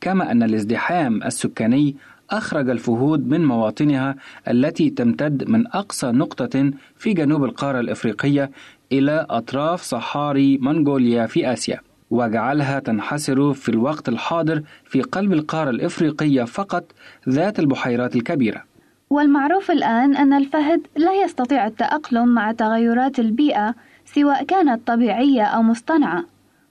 كما 0.00 0.30
أن 0.32 0.42
الازدحام 0.42 1.22
السكاني 1.22 1.96
أخرج 2.30 2.70
الفهود 2.70 3.28
من 3.28 3.44
مواطنها 3.44 4.16
التي 4.48 4.90
تمتد 4.90 5.48
من 5.48 5.66
أقصى 5.66 6.06
نقطة 6.06 6.70
في 6.96 7.12
جنوب 7.12 7.44
القارة 7.44 7.80
الإفريقية 7.80 8.50
إلى 8.92 9.26
أطراف 9.30 9.82
صحاري 9.82 10.58
منغوليا 10.58 11.26
في 11.26 11.52
آسيا. 11.52 11.80
وجعلها 12.10 12.78
تنحسر 12.78 13.52
في 13.52 13.68
الوقت 13.68 14.08
الحاضر 14.08 14.62
في 14.84 15.02
قلب 15.02 15.32
القارة 15.32 15.70
الإفريقية 15.70 16.44
فقط 16.44 16.84
ذات 17.28 17.58
البحيرات 17.58 18.16
الكبيرة. 18.16 18.73
والمعروف 19.14 19.70
الآن 19.70 20.16
أن 20.16 20.32
الفهد 20.32 20.80
لا 20.96 21.12
يستطيع 21.24 21.66
التأقلم 21.66 22.28
مع 22.28 22.52
تغيرات 22.52 23.18
البيئة 23.18 23.74
سواء 24.04 24.44
كانت 24.44 24.86
طبيعية 24.86 25.42
أو 25.42 25.62
مصطنعة 25.62 26.24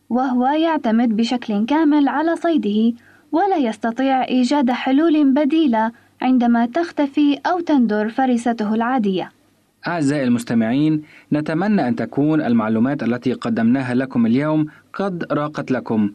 وهو 0.10 0.46
يعتمد 0.48 1.18
بشكل 1.18 1.66
كامل 1.66 2.08
على 2.08 2.36
صيده 2.36 2.98
ولا 3.32 3.58
يستطيع 3.58 4.24
إيجاد 4.24 4.72
حلول 4.72 5.34
بديلة 5.34 5.92
عندما 6.22 6.66
تختفي 6.66 7.40
أو 7.46 7.60
تندر 7.60 8.10
فريسته 8.10 8.74
العادية. 8.74 9.32
أعزائي 9.88 10.24
المستمعين 10.24 11.04
نتمنى 11.34 11.88
أن 11.88 11.96
تكون 11.96 12.42
المعلومات 12.42 13.04
التي 13.04 13.34
قدمناها 13.34 13.94
لكم 13.94 14.26
اليوم 14.26 14.68
قد 14.94 15.24
راقت 15.32 15.72
لكم. 15.72 16.12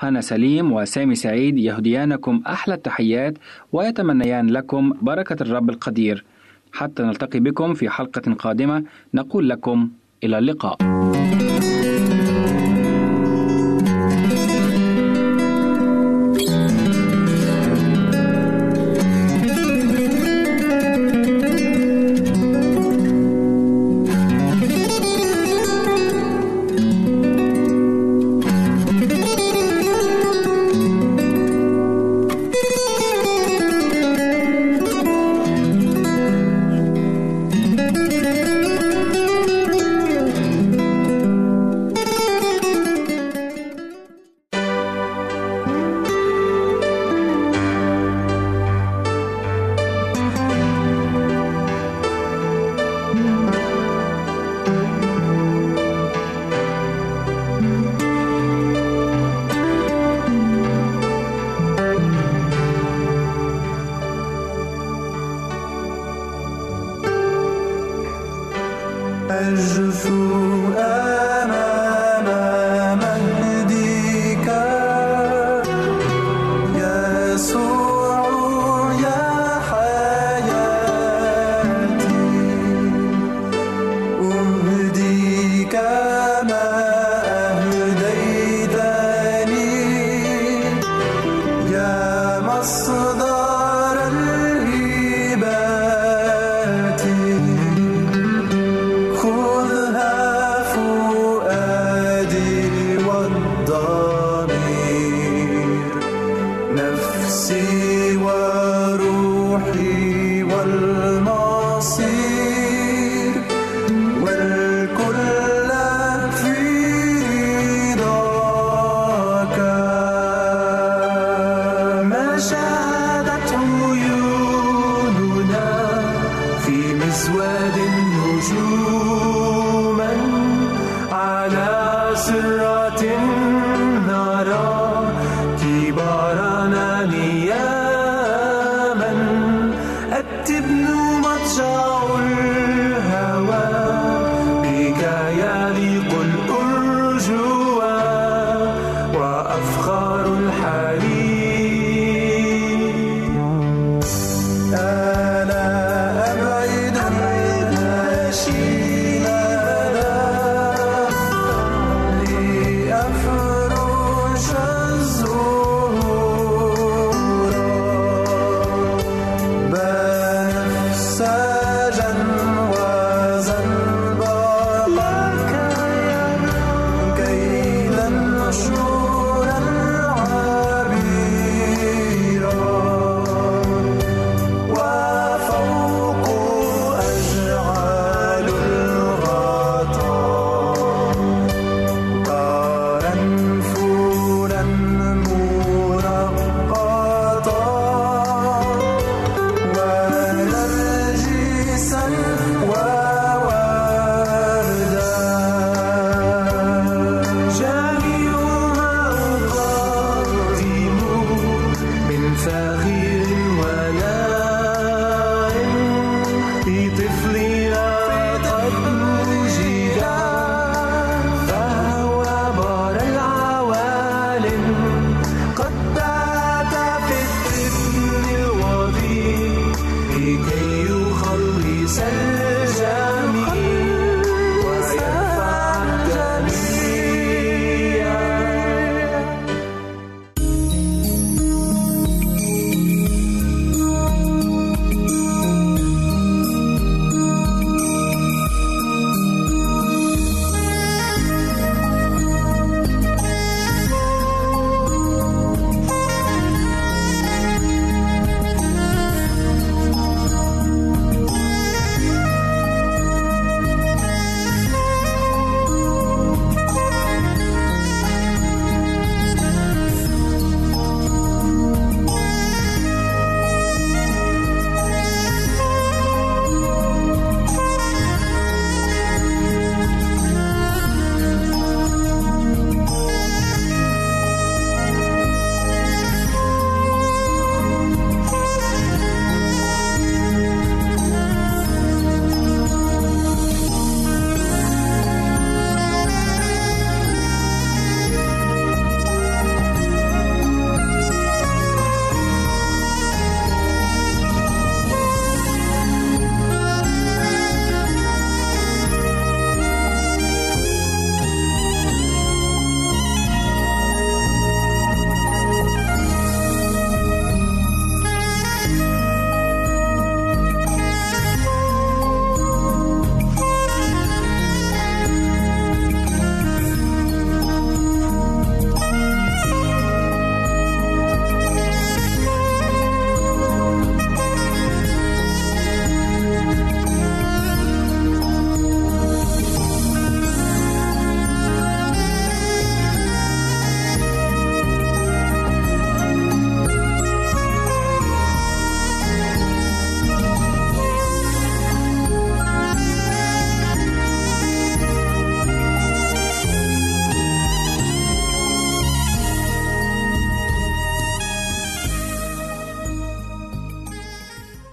هنا 0.00 0.20
سليم 0.20 0.72
وسامي 0.72 1.14
سعيد 1.14 1.58
يهديانكم 1.58 2.42
أحلى 2.46 2.74
التحيات 2.74 3.38
ويتمنيان 3.72 4.50
لكم 4.50 4.92
بركة 5.02 5.42
الرب 5.42 5.70
القدير. 5.70 6.24
حتى 6.72 7.02
نلتقي 7.02 7.40
بكم 7.40 7.74
في 7.74 7.90
حلقة 7.90 8.32
قادمة 8.34 8.84
نقول 9.14 9.48
لكم 9.48 9.90
إلى 10.24 10.38
اللقاء. 10.38 10.76